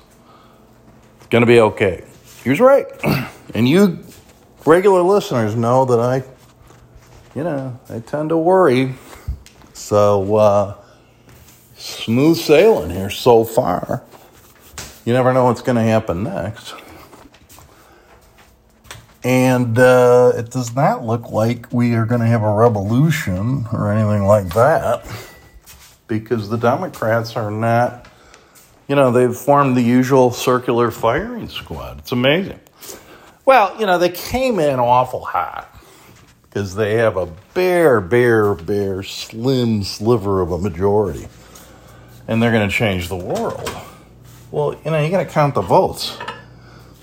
It's 1.17 1.27
going 1.27 1.41
to 1.41 1.47
be 1.47 1.59
okay. 1.59 2.03
He 2.43 2.51
was 2.51 2.59
right. 2.59 2.85
and 3.55 3.67
you 3.67 4.03
regular 4.65 5.01
listeners 5.01 5.55
know 5.55 5.85
that 5.85 5.99
I, 5.99 6.23
you 7.35 7.43
know, 7.43 7.79
I 7.89 7.99
tend 7.99 8.29
to 8.29 8.37
worry. 8.37 8.93
So, 9.73 10.35
uh, 10.35 10.77
smooth 11.75 12.37
sailing 12.37 12.91
here 12.91 13.09
so 13.09 13.43
far. 13.43 14.03
You 15.05 15.11
never 15.13 15.33
know 15.33 15.45
what's 15.45 15.61
going 15.61 15.75
to 15.75 15.81
happen 15.81 16.23
next. 16.23 16.73
And 19.23 19.77
uh, 19.79 20.33
it 20.35 20.51
does 20.51 20.75
not 20.75 21.05
look 21.05 21.29
like 21.29 21.71
we 21.71 21.93
are 21.95 22.05
going 22.05 22.21
to 22.21 22.27
have 22.27 22.43
a 22.43 22.53
revolution 22.53 23.65
or 23.71 23.91
anything 23.91 24.25
like 24.25 24.53
that 24.53 25.05
because 26.07 26.49
the 26.49 26.57
Democrats 26.57 27.35
are 27.35 27.51
not, 27.51 28.07
you 28.87 28.95
know, 28.95 29.11
they've 29.11 29.35
formed 29.35 29.77
the 29.77 29.81
usual 29.81 30.31
circular 30.31 30.91
firing 30.91 31.47
squad. 31.47 31.99
It's 31.99 32.11
amazing. 32.11 32.59
Well, 33.45 33.77
you 33.79 33.85
know, 33.85 33.97
they 33.97 34.09
came 34.09 34.59
in 34.59 34.79
awful 34.79 35.23
hot 35.23 35.69
because 36.43 36.75
they 36.75 36.95
have 36.95 37.17
a 37.17 37.25
bare, 37.53 37.99
bare, 37.99 38.55
bare, 38.55 39.03
slim 39.03 39.83
sliver 39.83 40.41
of 40.41 40.51
a 40.51 40.57
majority. 40.57 41.27
And 42.27 42.41
they're 42.41 42.51
going 42.51 42.69
to 42.69 42.73
change 42.73 43.09
the 43.09 43.17
world. 43.17 43.69
Well, 44.53 44.79
you 44.85 44.91
know, 44.91 45.03
you 45.03 45.09
got 45.09 45.23
to 45.23 45.25
count 45.25 45.55
the 45.55 45.61
votes. 45.61 46.15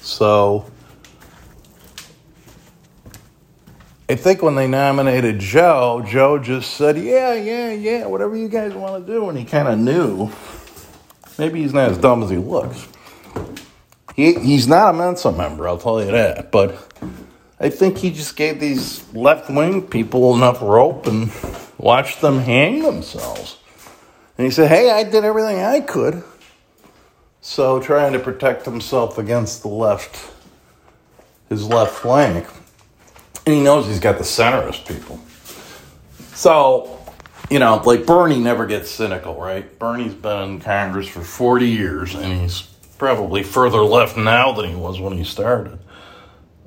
So 0.01 0.71
I 4.09 4.15
think 4.15 4.41
when 4.41 4.55
they 4.55 4.69
nominated 4.69 5.41
Joe, 5.41 6.01
Joe 6.07 6.39
just 6.39 6.75
said, 6.75 6.97
Yeah, 6.97 7.35
yeah, 7.35 7.73
yeah, 7.73 8.07
whatever 8.07 8.37
you 8.37 8.47
guys 8.47 8.73
want 8.73 9.05
to 9.05 9.13
do. 9.13 9.29
And 9.29 9.37
he 9.37 9.45
kind 9.45 9.67
of 9.67 9.81
knew. 9.81 10.31
Maybe 11.41 11.61
he's 11.61 11.75
not 11.75 11.91
as 11.91 11.99
dumb 11.99 12.23
as 12.23 12.31
he 12.31 12.37
looks. 12.37 12.87
He, 14.15 14.35
he's 14.35 14.69
not 14.69 14.95
a 14.95 14.97
Mensa 14.97 15.33
member, 15.33 15.67
I'll 15.67 15.77
tell 15.77 16.01
you 16.01 16.13
that. 16.13 16.53
But 16.53 17.11
I 17.59 17.69
think 17.69 17.99
he 17.99 18.13
just 18.13 18.37
gave 18.37 18.61
these 18.61 19.13
left 19.13 19.51
wing 19.51 19.89
people 19.89 20.37
enough 20.37 20.63
rope 20.63 21.09
and 21.09 21.33
watched 21.79 22.21
them 22.21 22.39
hang 22.39 22.83
themselves. 22.83 23.59
And 24.39 24.45
he 24.45 24.53
said, 24.53 24.69
Hey, 24.69 24.89
I 24.89 25.03
did 25.03 25.25
everything 25.25 25.59
I 25.59 25.81
could. 25.81 26.23
So, 27.43 27.81
trying 27.81 28.13
to 28.13 28.19
protect 28.19 28.67
himself 28.67 29.17
against 29.17 29.63
the 29.63 29.69
left, 29.69 30.33
his 31.49 31.67
left 31.67 31.95
flank. 31.95 32.47
And 33.47 33.55
he 33.55 33.63
knows 33.63 33.87
he's 33.87 34.01
got 34.01 34.19
the 34.19 34.25
centrist 34.25 34.87
people. 34.87 35.19
So, 36.35 37.01
you 37.51 37.59
know, 37.59 37.83
like 37.85 38.07
Bernie 38.07 38.39
never 38.39 38.67
gets 38.67 38.91
cynical, 38.91 39.35
right? 39.41 39.79
Bernie's 39.79 40.15
been 40.15 40.51
in 40.51 40.61
Congress 40.61 41.09
for 41.09 41.23
40 41.23 41.69
years 41.69 42.15
and 42.15 42.43
he's 42.43 42.63
probably 42.97 43.43
further 43.43 43.81
left 43.81 44.17
now 44.17 44.53
than 44.53 44.69
he 44.69 44.77
was 44.77 45.01
when 45.01 45.15
he 45.15 45.25
started. 45.25 45.79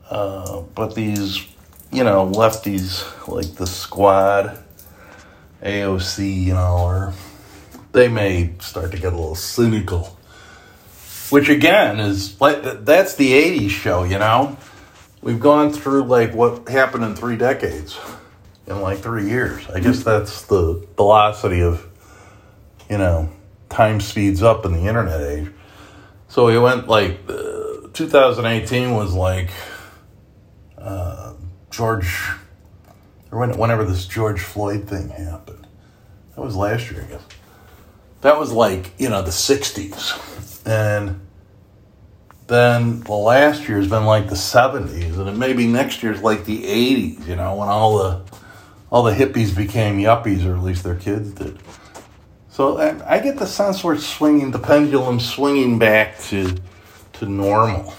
Uh, 0.09 0.61
but 0.75 0.95
these, 0.95 1.47
you 1.91 2.03
know, 2.03 2.29
lefties 2.29 3.05
like 3.27 3.55
the 3.55 3.67
squad, 3.67 4.59
AOC, 5.63 6.43
you 6.45 6.53
know, 6.53 6.77
or 6.79 7.13
they 7.93 8.07
may 8.07 8.53
start 8.59 8.91
to 8.91 8.97
get 8.97 9.13
a 9.13 9.15
little 9.15 9.35
cynical. 9.35 10.17
Which 11.33 11.49
again 11.49 11.99
is 11.99 12.39
like 12.39 12.61
that's 12.85 13.15
the 13.15 13.31
80s 13.31 13.71
show, 13.71 14.03
you 14.03 14.19
know? 14.19 14.55
We've 15.23 15.39
gone 15.39 15.73
through 15.73 16.03
like 16.03 16.35
what 16.35 16.69
happened 16.69 17.03
in 17.03 17.15
three 17.15 17.37
decades 17.37 17.99
in 18.67 18.81
like 18.81 18.99
three 18.99 19.27
years. 19.27 19.67
I 19.67 19.79
guess 19.79 20.03
that's 20.03 20.43
the 20.43 20.85
velocity 20.95 21.63
of, 21.63 21.89
you 22.87 22.99
know, 22.99 23.31
time 23.67 23.99
speeds 23.99 24.43
up 24.43 24.63
in 24.63 24.73
the 24.73 24.81
internet 24.81 25.21
age. 25.21 25.51
So 26.27 26.45
we 26.45 26.59
went 26.59 26.87
like 26.87 27.21
uh, 27.27 27.87
2018 27.93 28.93
was 28.93 29.15
like 29.15 29.49
uh, 30.77 31.33
George, 31.71 32.15
or 33.31 33.47
whenever 33.47 33.83
this 33.85 34.05
George 34.05 34.39
Floyd 34.39 34.87
thing 34.87 35.09
happened. 35.09 35.65
That 36.35 36.43
was 36.43 36.55
last 36.55 36.91
year, 36.91 37.01
I 37.01 37.11
guess. 37.11 37.23
That 38.21 38.37
was 38.37 38.51
like, 38.51 38.91
you 38.99 39.09
know, 39.09 39.23
the 39.23 39.31
60s. 39.31 40.52
And 40.65 41.19
then 42.47 43.01
the 43.01 43.13
last 43.13 43.67
year's 43.67 43.87
been 43.87 44.05
like 44.05 44.29
the 44.29 44.35
70s. 44.35 45.17
And 45.17 45.29
it 45.29 45.37
maybe 45.37 45.67
next 45.67 46.03
year's 46.03 46.21
like 46.21 46.45
the 46.45 46.63
80s, 46.63 47.27
you 47.27 47.35
know, 47.35 47.55
when 47.55 47.69
all 47.69 47.97
the 47.97 48.21
all 48.89 49.01
the 49.01 49.13
hippies 49.13 49.55
became 49.55 49.97
yuppies, 49.97 50.45
or 50.45 50.55
at 50.55 50.61
least 50.61 50.83
their 50.83 50.95
kids 50.95 51.31
did. 51.31 51.57
So 52.49 52.77
I, 52.77 53.15
I 53.15 53.19
get 53.19 53.37
the 53.37 53.47
sense 53.47 53.83
we're 53.83 53.97
swinging 53.97 54.51
the 54.51 54.59
pendulum, 54.59 55.19
swinging 55.19 55.79
back 55.79 56.19
to 56.25 56.55
to 57.13 57.25
normal. 57.25 57.93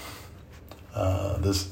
Uh, 0.93 1.37
this 1.39 1.69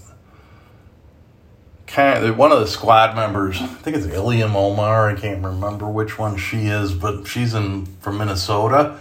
kind 1.88 2.26
of 2.26 2.38
one 2.38 2.52
of 2.52 2.60
the 2.60 2.68
squad 2.68 3.16
members, 3.16 3.62
I 3.62 3.68
think 3.68 3.96
it's 3.96 4.08
Ilhan 4.08 4.54
Omar. 4.54 5.10
I 5.10 5.16
can't 5.16 5.46
remember 5.46 5.88
which 5.88 6.20
one 6.20 6.36
she 6.36 6.66
is, 6.66 6.94
but 6.94 7.26
she's 7.26 7.54
in 7.54 7.86
from 8.02 8.18
Minnesota, 8.18 9.00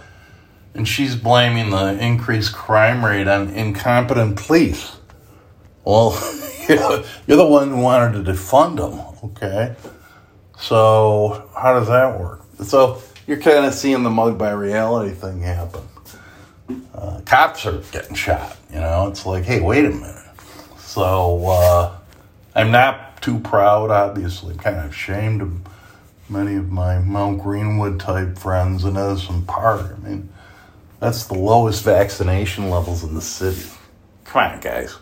and 0.73 0.87
she's 0.87 1.15
blaming 1.15 1.69
the 1.69 1.97
increased 2.03 2.53
crime 2.53 3.05
rate 3.05 3.27
on 3.27 3.49
incompetent 3.49 4.37
police. 4.37 4.97
Well, 5.85 6.11
you're 6.69 7.37
the 7.37 7.45
one 7.45 7.69
who 7.69 7.81
wanted 7.81 8.23
to 8.23 8.31
defund 8.31 8.77
them, 8.77 9.31
okay? 9.31 9.75
So 10.57 11.49
how 11.55 11.77
does 11.77 11.87
that 11.89 12.19
work? 12.19 12.41
So 12.63 13.01
you're 13.27 13.39
kind 13.39 13.65
of 13.65 13.73
seeing 13.73 14.03
the 14.03 14.09
mug 14.09 14.37
by 14.37 14.51
reality 14.51 15.13
thing 15.13 15.41
happen. 15.41 15.81
Uh, 16.93 17.21
cops 17.25 17.65
are 17.65 17.79
getting 17.91 18.15
shot. 18.15 18.57
You 18.71 18.79
know, 18.79 19.07
it's 19.07 19.25
like, 19.25 19.43
hey, 19.43 19.59
wait 19.59 19.85
a 19.85 19.89
minute. 19.89 20.25
So 20.77 21.45
uh, 21.47 21.97
I'm 22.55 22.71
not 22.71 23.21
too 23.21 23.39
proud. 23.39 23.91
Obviously, 23.91 24.53
I'm 24.53 24.59
kind 24.59 24.77
of 24.77 24.91
ashamed 24.91 25.41
of 25.41 25.53
many 26.29 26.55
of 26.55 26.71
my 26.71 26.99
Mount 26.99 27.41
Greenwood 27.41 27.99
type 27.99 28.37
friends 28.37 28.85
in 28.85 28.95
Edison 28.95 29.43
Park. 29.45 29.95
I 29.95 30.07
mean, 30.07 30.29
that's 31.03 31.25
the 31.25 31.33
lowest 31.33 31.83
vaccination 31.83 32.69
levels 32.69 33.03
in 33.03 33.13
the 33.13 33.21
city. 33.21 33.69
Come 34.23 34.53
on, 34.53 34.59
guys 34.61 34.95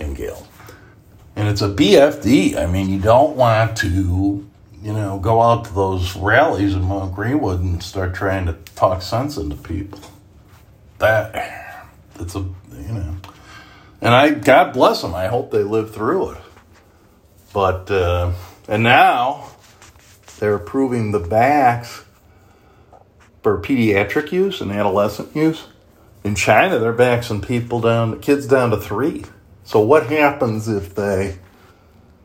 and 0.00 0.16
Gail. 0.16 0.46
And 1.36 1.46
it's 1.46 1.60
a 1.60 1.68
BFD. 1.68 2.56
I 2.56 2.64
mean, 2.64 2.88
you 2.88 2.98
don't 2.98 3.36
want 3.36 3.76
to 3.78 4.46
you 4.82 4.92
know, 4.94 5.18
go 5.18 5.42
out 5.42 5.66
to 5.66 5.74
those 5.74 6.16
rallies 6.16 6.74
in 6.74 6.82
Mount 6.84 7.14
Greenwood 7.14 7.60
and 7.60 7.82
start 7.82 8.14
trying 8.14 8.46
to 8.46 8.54
talk 8.76 9.02
sense 9.02 9.36
into 9.36 9.56
people. 9.56 10.00
That, 10.98 11.84
it's 12.18 12.34
a, 12.34 12.38
you 12.38 12.92
know, 12.92 13.16
and 14.00 14.14
I, 14.14 14.30
God 14.30 14.72
bless 14.72 15.02
them. 15.02 15.14
I 15.14 15.26
hope 15.26 15.50
they 15.50 15.64
live 15.64 15.94
through 15.94 16.30
it. 16.30 16.38
But, 17.52 17.90
uh, 17.90 18.32
and 18.68 18.82
now 18.82 19.50
they're 20.38 20.54
approving 20.54 21.12
the 21.12 21.20
vax 21.20 22.05
for 23.46 23.62
pediatric 23.62 24.32
use 24.32 24.60
and 24.60 24.72
adolescent 24.72 25.36
use. 25.36 25.68
In 26.24 26.34
China, 26.34 26.80
they're 26.80 26.90
vaccinating 26.90 27.46
people 27.46 27.80
down, 27.80 28.18
kids 28.18 28.44
down 28.44 28.70
to 28.70 28.76
three. 28.76 29.24
So 29.62 29.78
what 29.78 30.06
happens 30.06 30.66
if 30.66 30.96
they 30.96 31.38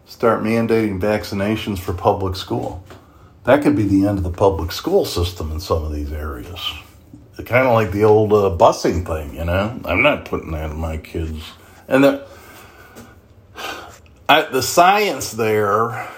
start 0.08 0.42
mandating 0.42 1.00
vaccinations 1.00 1.78
for 1.78 1.94
public 1.94 2.36
school. 2.36 2.84
That 3.44 3.62
could 3.62 3.76
be 3.76 3.84
the 3.84 4.08
end 4.08 4.18
of 4.18 4.24
the 4.24 4.32
public 4.32 4.72
school 4.72 5.06
system 5.06 5.52
in 5.52 5.60
some 5.60 5.84
of 5.84 5.94
these 5.94 6.12
areas. 6.12 6.60
Kind 7.46 7.68
of 7.68 7.76
like 7.76 7.92
the 7.92 8.06
old 8.06 8.34
uh, 8.34 8.58
busing 8.58 9.06
thing, 9.06 9.36
you 9.36 9.46
know. 9.46 9.80
I'm 9.86 10.02
not 10.02 10.26
putting 10.26 10.50
that 10.54 10.72
in 10.72 10.78
my 10.78 10.98
kids. 10.98 11.44
And 11.88 12.04
the 12.04 12.28
I, 14.28 14.42
the 14.50 14.64
science 14.64 15.34
there 15.34 16.10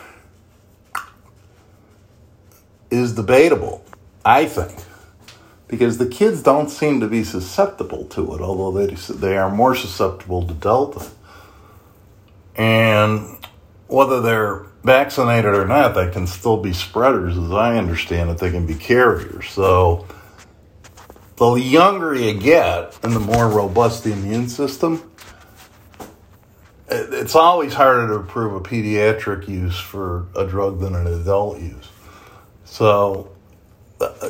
is 2.90 3.16
debatable, 3.16 3.84
I 4.24 4.46
think, 4.46 4.74
because 5.68 5.98
the 5.98 6.08
kids 6.08 6.44
don't 6.44 6.70
seem 6.70 7.00
to 7.00 7.08
be 7.08 7.24
susceptible 7.24 8.06
to 8.06 8.36
it, 8.36 8.42
although 8.42 8.86
they 8.86 8.94
they 9.14 9.38
are 9.38 9.50
more 9.50 9.76
susceptible 9.76 10.46
to 10.48 10.54
Delta. 10.54 11.10
And 12.56 13.38
whether 13.88 14.22
they're 14.22 14.66
vaccinated 14.84 15.54
or 15.54 15.66
not, 15.66 15.96
they 15.96 16.10
can 16.10 16.28
still 16.28 16.58
be 16.58 16.74
spreaders, 16.74 17.38
as 17.38 17.52
I 17.52 17.78
understand 17.78 18.30
it. 18.30 18.38
They 18.38 18.52
can 18.52 18.66
be 18.66 18.76
carriers. 18.76 19.50
So 19.50 20.06
the 21.38 21.54
younger 21.54 22.14
you 22.14 22.34
get 22.34 22.98
and 23.04 23.16
the 23.16 23.20
more 23.20 23.50
robust 23.50 24.04
the 24.04 24.14
immune 24.14 24.50
system, 24.50 25.10
it's 26.90 27.36
always 27.36 27.74
harder 27.74 28.08
to 28.08 28.14
approve 28.16 28.54
a 28.54 28.60
pediatric 28.60 29.48
use 29.48 29.80
for 29.80 30.28
a 30.36 30.46
drug 30.46 30.80
than 30.80 30.96
an 30.96 31.08
adult 31.08 31.60
use. 31.60 31.90
So, 32.66 33.32
uh, 34.00 34.30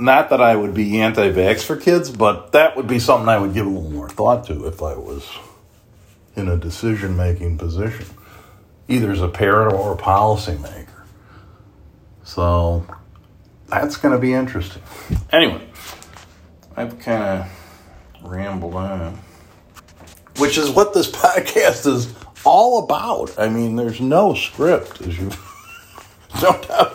not 0.00 0.30
that 0.30 0.40
I 0.40 0.56
would 0.56 0.74
be 0.74 1.00
anti 1.00 1.30
vax 1.30 1.62
for 1.62 1.76
kids, 1.76 2.10
but 2.10 2.52
that 2.52 2.76
would 2.76 2.86
be 2.86 2.98
something 2.98 3.28
I 3.28 3.38
would 3.38 3.54
give 3.54 3.66
a 3.66 3.68
little 3.68 3.90
more 3.90 4.08
thought 4.08 4.46
to 4.46 4.66
if 4.66 4.82
I 4.82 4.96
was 4.96 5.28
in 6.36 6.48
a 6.48 6.56
decision 6.56 7.16
making 7.16 7.58
position 7.58 8.06
either 8.88 9.12
as 9.12 9.20
a 9.20 9.28
parent 9.28 9.72
or 9.72 9.92
a 9.92 9.96
policymaker. 9.96 11.04
So 12.24 12.84
that's 13.68 13.96
going 13.96 14.12
to 14.12 14.20
be 14.20 14.32
interesting. 14.32 14.82
Anyway, 15.32 15.66
I've 16.76 16.98
kind 16.98 17.22
of 17.22 18.22
rambled 18.22 18.74
on, 18.74 19.18
which 20.38 20.58
is 20.58 20.70
what 20.70 20.92
this 20.92 21.10
podcast 21.10 21.86
is 21.86 22.12
all 22.44 22.84
about. 22.84 23.38
I 23.38 23.48
mean, 23.48 23.76
there's 23.76 24.00
no 24.00 24.34
script, 24.34 25.00
as 25.02 25.18
you 25.18 25.30
no 26.42 26.60
doubt. 26.62 26.92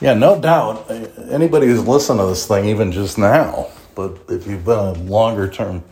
Yeah, 0.00 0.14
no 0.14 0.40
doubt. 0.40 0.90
Anybody 1.30 1.66
who's 1.66 1.86
listened 1.86 2.18
to 2.20 2.26
this 2.26 2.46
thing, 2.46 2.66
even 2.66 2.92
just 2.92 3.18
now, 3.18 3.68
but 3.94 4.18
if 4.28 4.46
you've 4.46 4.64
been 4.64 4.78
a 4.78 4.92
longer 4.92 5.48
term, 5.48 5.82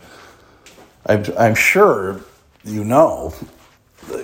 I'm, 1.05 1.23
I'm 1.37 1.55
sure 1.55 2.21
you 2.63 2.83
know 2.83 3.33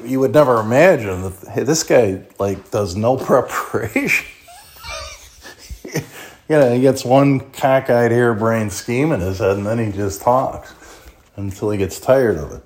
you 0.03 0.19
would 0.19 0.33
never 0.33 0.59
imagine 0.59 1.21
that 1.23 1.47
hey, 1.49 1.63
this 1.63 1.83
guy 1.83 2.23
like 2.39 2.71
does 2.71 2.95
no 2.95 3.17
preparation. 3.25 4.27
you 5.85 6.01
know, 6.49 6.73
he 6.73 6.81
gets 6.81 7.03
one 7.03 7.39
cockeyed 7.51 8.11
harebrained 8.11 8.71
scheme 8.71 9.11
in 9.11 9.19
his 9.19 9.39
head, 9.39 9.57
and 9.57 9.65
then 9.65 9.79
he 9.79 9.91
just 9.91 10.21
talks 10.21 10.73
until 11.35 11.71
he 11.71 11.77
gets 11.77 11.99
tired 11.99 12.37
of 12.37 12.51
it 12.51 12.63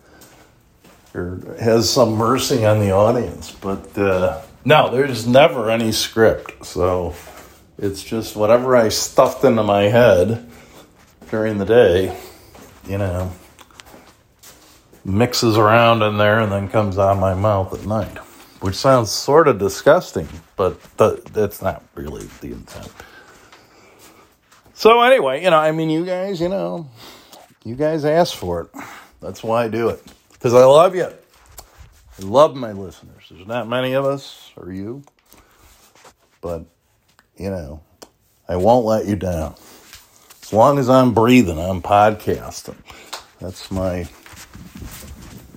or 1.16 1.40
has 1.60 1.90
some 1.90 2.14
mercy 2.14 2.66
on 2.66 2.80
the 2.80 2.92
audience. 2.92 3.52
But 3.52 3.98
uh, 3.98 4.42
no, 4.66 4.90
there's 4.92 5.26
never 5.28 5.70
any 5.70 5.92
script, 5.92 6.66
so 6.66 7.16
it's 7.78 8.04
just 8.04 8.36
whatever 8.36 8.76
I 8.76 8.90
stuffed 8.90 9.44
into 9.44 9.64
my 9.64 9.84
head 9.84 10.50
during 11.30 11.58
the 11.58 11.66
day. 11.66 12.20
You 12.88 12.98
know 12.98 13.32
mixes 15.06 15.58
around 15.58 16.02
in 16.02 16.18
there 16.18 16.40
and 16.40 16.52
then 16.52 16.68
comes 16.68 16.98
out 16.98 17.12
of 17.12 17.20
my 17.20 17.36
mouth 17.36 17.74
at 17.74 17.86
night, 17.86 18.18
which 18.60 18.76
sounds 18.76 19.12
sort 19.12 19.48
of 19.48 19.60
disgusting, 19.60 20.28
but 20.56 20.78
th- 20.98 21.24
that's 21.26 21.62
not 21.62 21.84
really 21.94 22.26
the 22.42 22.52
intent. 22.52 22.92
So, 24.74 25.02
anyway, 25.02 25.44
you 25.44 25.52
know, 25.52 25.60
I 25.60 25.72
mean, 25.72 25.90
you 25.90 26.06
guys, 26.06 26.42
you 26.42 26.50
know, 26.50 26.90
you 27.64 27.76
guys 27.76 28.04
asked 28.04 28.36
for 28.36 28.62
it. 28.62 28.84
That's 29.22 29.44
why 29.44 29.66
I 29.66 29.68
do 29.70 29.90
it. 29.90 30.04
Because 30.34 30.54
I 30.54 30.66
love 30.66 30.96
you. 30.96 31.06
I 31.06 32.22
love 32.22 32.56
my 32.56 32.72
listeners. 32.72 33.15
There's 33.30 33.48
not 33.48 33.68
many 33.68 33.94
of 33.94 34.06
us, 34.06 34.52
or 34.56 34.72
you. 34.72 35.04
But, 36.42 36.66
you 37.38 37.50
know, 37.50 37.82
I 38.48 38.56
won't 38.58 38.86
let 38.86 39.08
you 39.08 39.16
down. 39.16 39.56
As 40.44 40.54
long 40.54 40.78
as 40.78 40.90
I'm 40.90 41.14
breathing, 41.14 41.58
I'm 41.60 41.82
podcasting. 41.82 42.78
That's 43.40 43.72
my 43.72 44.08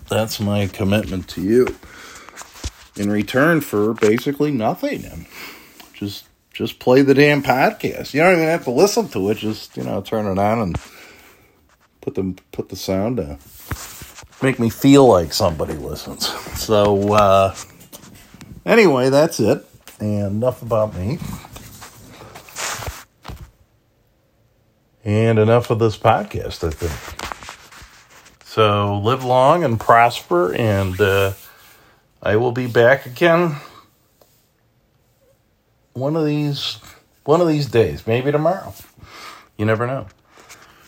that's 0.09 0.41
my 0.41 0.67
commitment 0.69 1.29
to 1.29 1.43
you 1.43 1.77
in 2.97 3.11
return 3.11 3.61
for 3.61 3.93
basically 3.93 4.51
nothing. 4.51 5.27
just 5.93 6.25
just 6.55 6.79
play 6.79 7.03
the 7.03 7.15
damn 7.15 7.43
podcast. 7.43 8.15
You 8.15 8.21
don't 8.23 8.33
even 8.33 8.45
have 8.45 8.65
to 8.65 8.71
listen 8.71 9.09
to 9.09 9.31
it. 9.31 9.37
Just 9.37 9.77
you 9.77 9.85
know, 9.85 10.01
turn 10.01 10.27
it 10.27 10.39
on 10.39 10.59
and 10.61 10.81
put 12.01 12.15
the 12.15 12.35
put 12.51 12.71
the 12.71 12.77
sound 12.77 13.19
down. 13.19 13.39
Make 14.43 14.59
me 14.59 14.71
feel 14.71 15.07
like 15.07 15.33
somebody 15.33 15.75
listens. 15.75 16.29
So 16.61 17.13
uh, 17.13 17.55
anyway, 18.65 19.11
that's 19.11 19.41
it. 19.41 19.65
And 20.01 20.37
enough 20.37 20.63
about 20.63 20.95
me. 20.95 21.19
And 25.05 25.39
enough 25.39 25.71
of 25.71 25.79
this 25.79 25.97
podcast, 25.97 26.67
I 26.67 26.71
think. 26.71 27.19
So 28.45 28.99
live 28.99 29.25
long 29.25 29.65
and 29.65 29.79
prosper, 29.79 30.53
and 30.55 31.01
uh, 31.01 31.33
I 32.23 32.37
will 32.37 32.53
be 32.53 32.67
back 32.67 33.07
again 33.07 33.57
one 35.99 36.17
of 36.17 36.25
these 36.25 36.79
one 37.25 37.41
of 37.41 37.49
these 37.49 37.67
days, 37.67 38.07
maybe 38.07 38.33
tomorrow. 38.33 38.75
You 39.57 39.67
never 39.67 39.87
know. 39.87 40.07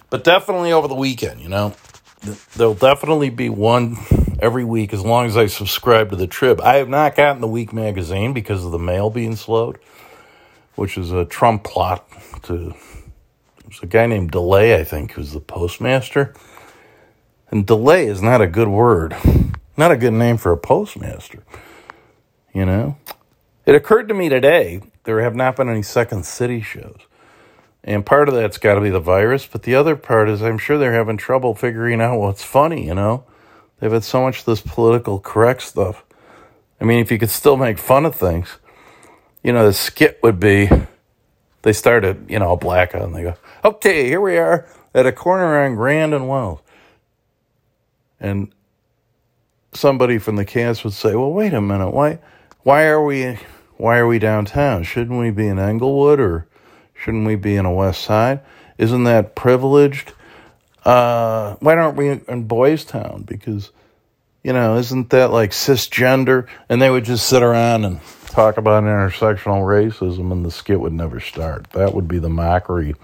But 0.09 0.25
definitely 0.25 0.73
over 0.73 0.89
the 0.89 0.95
weekend, 0.95 1.41
you 1.41 1.49
know. 1.49 1.75
There'll 2.55 2.75
definitely 2.75 3.31
be 3.31 3.49
one 3.49 3.97
every 4.41 4.65
week 4.65 4.93
as 4.93 5.03
long 5.03 5.27
as 5.27 5.37
I 5.37 5.47
subscribe 5.47 6.11
to 6.11 6.17
the 6.17 6.27
Trib. 6.27 6.61
I 6.61 6.77
have 6.77 6.89
not 6.89 7.17
gotten 7.17 7.41
the 7.41 7.49
week 7.49 7.73
magazine 7.73 8.33
because 8.33 8.65
of 8.65 8.73
the 8.73 8.79
mail 8.79 9.11
being 9.11 9.37
slowed, 9.37 9.79
which 10.75 10.99
is 10.99 11.13
a 11.13 11.25
Trump 11.25 11.65
plot 11.65 12.07
to 12.45 12.75
there's 13.71 13.83
a 13.85 13.87
guy 13.87 14.07
named 14.07 14.33
Delay, 14.33 14.75
I 14.75 14.83
think, 14.83 15.13
who's 15.13 15.33
the 15.33 15.39
postmaster. 15.39 16.35
And 17.53 17.65
delay 17.65 18.07
is 18.07 18.21
not 18.21 18.41
a 18.41 18.49
good 18.49 18.69
word. 18.69 19.17
Not 19.77 19.93
a 19.93 19.97
good 19.97 20.13
name 20.13 20.37
for 20.39 20.51
a 20.51 20.57
postmaster. 20.57 21.45
You 22.53 22.67
know? 22.67 22.97
It 23.67 23.77
occurred 23.77 24.09
to 24.09 24.15
me 24.15 24.29
today 24.29 24.83
there 25.05 25.21
have 25.21 25.37
not 25.37 25.57
been 25.57 25.69
any 25.69 25.83
Second 25.83 26.27
City 26.27 26.61
shows. 26.61 26.99
And 27.83 28.05
part 28.05 28.29
of 28.29 28.35
that's 28.35 28.59
got 28.59 28.75
to 28.75 28.81
be 28.81 28.91
the 28.91 29.01
virus, 29.01 29.47
but 29.47 29.63
the 29.63 29.75
other 29.75 29.97
part 29.97 30.29
is 30.29 30.43
I'm 30.43 30.59
sure 30.59 30.77
they're 30.77 30.93
having 30.93 31.17
trouble 31.17 31.55
figuring 31.55 32.01
out 32.01 32.19
what's 32.19 32.45
funny, 32.45 32.87
you 32.87 32.95
know? 32.95 33.25
They've 33.79 33.91
had 33.91 34.05
so 34.05 34.23
much 34.23 34.45
this 34.45 34.61
political 34.61 35.19
correct 35.19 35.63
stuff. 35.63 36.05
I 36.81 36.85
mean, 36.85 36.99
if 36.99 37.11
you 37.11 37.19
could 37.19 37.31
still 37.31 37.57
make 37.57 37.79
fun 37.79 38.05
of 38.05 38.15
things, 38.15 38.59
you 39.43 39.53
know, 39.53 39.67
the 39.67 39.73
skit 39.73 40.21
would 40.23 40.39
be 40.39 40.69
they 41.63 41.73
start 41.73 42.03
started, 42.03 42.31
you 42.31 42.39
know, 42.39 42.53
a 42.53 42.57
blackout 42.57 43.03
and 43.03 43.15
they 43.15 43.23
go, 43.23 43.35
okay, 43.65 44.07
here 44.07 44.21
we 44.21 44.37
are 44.39 44.67
at 44.95 45.07
a 45.07 45.13
corner 45.13 45.63
on 45.63 45.75
Grand 45.75 46.15
and 46.15 46.29
Wells. 46.29 46.61
And 48.19 48.53
somebody 49.73 50.19
from 50.19 50.37
the 50.37 50.45
cast 50.45 50.85
would 50.85 50.93
say, 50.93 51.15
well, 51.15 51.33
wait 51.33 51.55
a 51.55 51.61
minute, 51.61 51.91
why, 51.91 52.19
why 52.63 52.87
are 52.87 53.03
we 53.03 53.39
why 53.77 53.97
are 53.97 54.07
we 54.07 54.19
downtown? 54.19 54.83
Shouldn't 54.83 55.19
we 55.19 55.31
be 55.31 55.47
in 55.47 55.59
Englewood 55.59 56.21
or 56.21 56.47
shouldn't 57.03 57.27
we 57.27 57.37
be 57.37 57.57
in 57.57 57.65
a 57.65 57.73
West 57.73 58.03
Side? 58.03 58.41
Isn't 58.79 59.05
that 59.05 59.35
privileged? 59.35 60.13
Uh, 60.85 61.57
why 61.57 61.77
aren't 61.77 61.97
we 61.97 62.11
in 62.11 62.45
Boys 62.45 62.85
Town? 62.85 63.25
Because, 63.27 63.71
you 64.43 64.53
know, 64.53 64.77
isn't 64.77 65.11
that 65.11 65.33
like 65.33 65.51
cisgender? 65.51 66.47
And 66.69 66.81
they 66.81 66.91
would 66.91 67.05
just 67.05 67.29
sit 67.29 67.43
around 67.43 67.85
and 67.85 68.01
talk 68.27 68.57
about 68.57 68.85
intersectional 68.85 69.63
racism 69.63 70.33
and 70.33 70.45
the 70.45 70.51
skit 70.51 70.81
would 70.81 70.93
never 70.93 71.21
start. 71.21 71.71
That 71.71 71.95
would 71.95 72.09
be 72.09 72.19
the 72.19 72.31
mockery. 72.31 72.95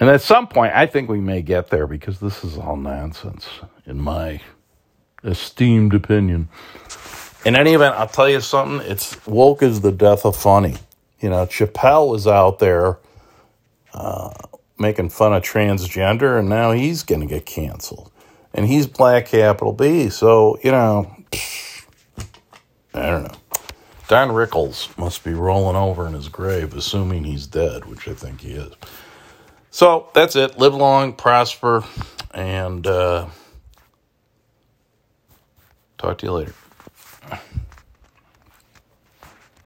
And 0.00 0.08
at 0.08 0.22
some 0.22 0.46
point, 0.46 0.72
I 0.74 0.86
think 0.86 1.08
we 1.08 1.20
may 1.20 1.42
get 1.42 1.70
there 1.70 1.86
because 1.86 2.20
this 2.20 2.44
is 2.44 2.56
all 2.56 2.76
nonsense, 2.76 3.48
in 3.84 4.00
my 4.00 4.40
esteemed 5.24 5.94
opinion 5.94 6.48
in 7.44 7.56
any 7.56 7.74
event, 7.74 7.94
I'll 7.96 8.08
tell 8.08 8.28
you 8.28 8.40
something. 8.40 8.86
It's 8.90 9.26
woke 9.26 9.62
is 9.62 9.80
the 9.80 9.92
death 9.92 10.24
of 10.24 10.36
funny. 10.36 10.76
You 11.20 11.30
know, 11.30 11.46
Chappelle 11.46 12.10
was 12.10 12.26
out 12.26 12.58
there 12.58 12.98
uh, 13.92 14.32
making 14.78 15.10
fun 15.10 15.32
of 15.32 15.42
transgender, 15.42 16.38
and 16.38 16.48
now 16.48 16.72
he's 16.72 17.02
going 17.02 17.20
to 17.20 17.26
get 17.26 17.46
canceled. 17.46 18.10
And 18.54 18.66
he's 18.66 18.86
black 18.86 19.26
capital 19.26 19.72
B. 19.72 20.08
So, 20.08 20.58
you 20.62 20.70
know, 20.70 21.14
I 22.94 23.10
don't 23.10 23.24
know. 23.24 23.38
Don 24.08 24.30
Rickles 24.30 24.96
must 24.96 25.22
be 25.22 25.34
rolling 25.34 25.76
over 25.76 26.06
in 26.06 26.14
his 26.14 26.28
grave, 26.28 26.74
assuming 26.74 27.24
he's 27.24 27.46
dead, 27.46 27.84
which 27.84 28.08
I 28.08 28.14
think 28.14 28.40
he 28.40 28.52
is. 28.52 28.72
So 29.70 30.08
that's 30.14 30.34
it. 30.34 30.58
Live 30.58 30.74
long, 30.74 31.12
prosper, 31.12 31.84
and 32.32 32.86
uh, 32.86 33.26
talk 35.98 36.18
to 36.18 36.26
you 36.26 36.32
later. 36.32 36.54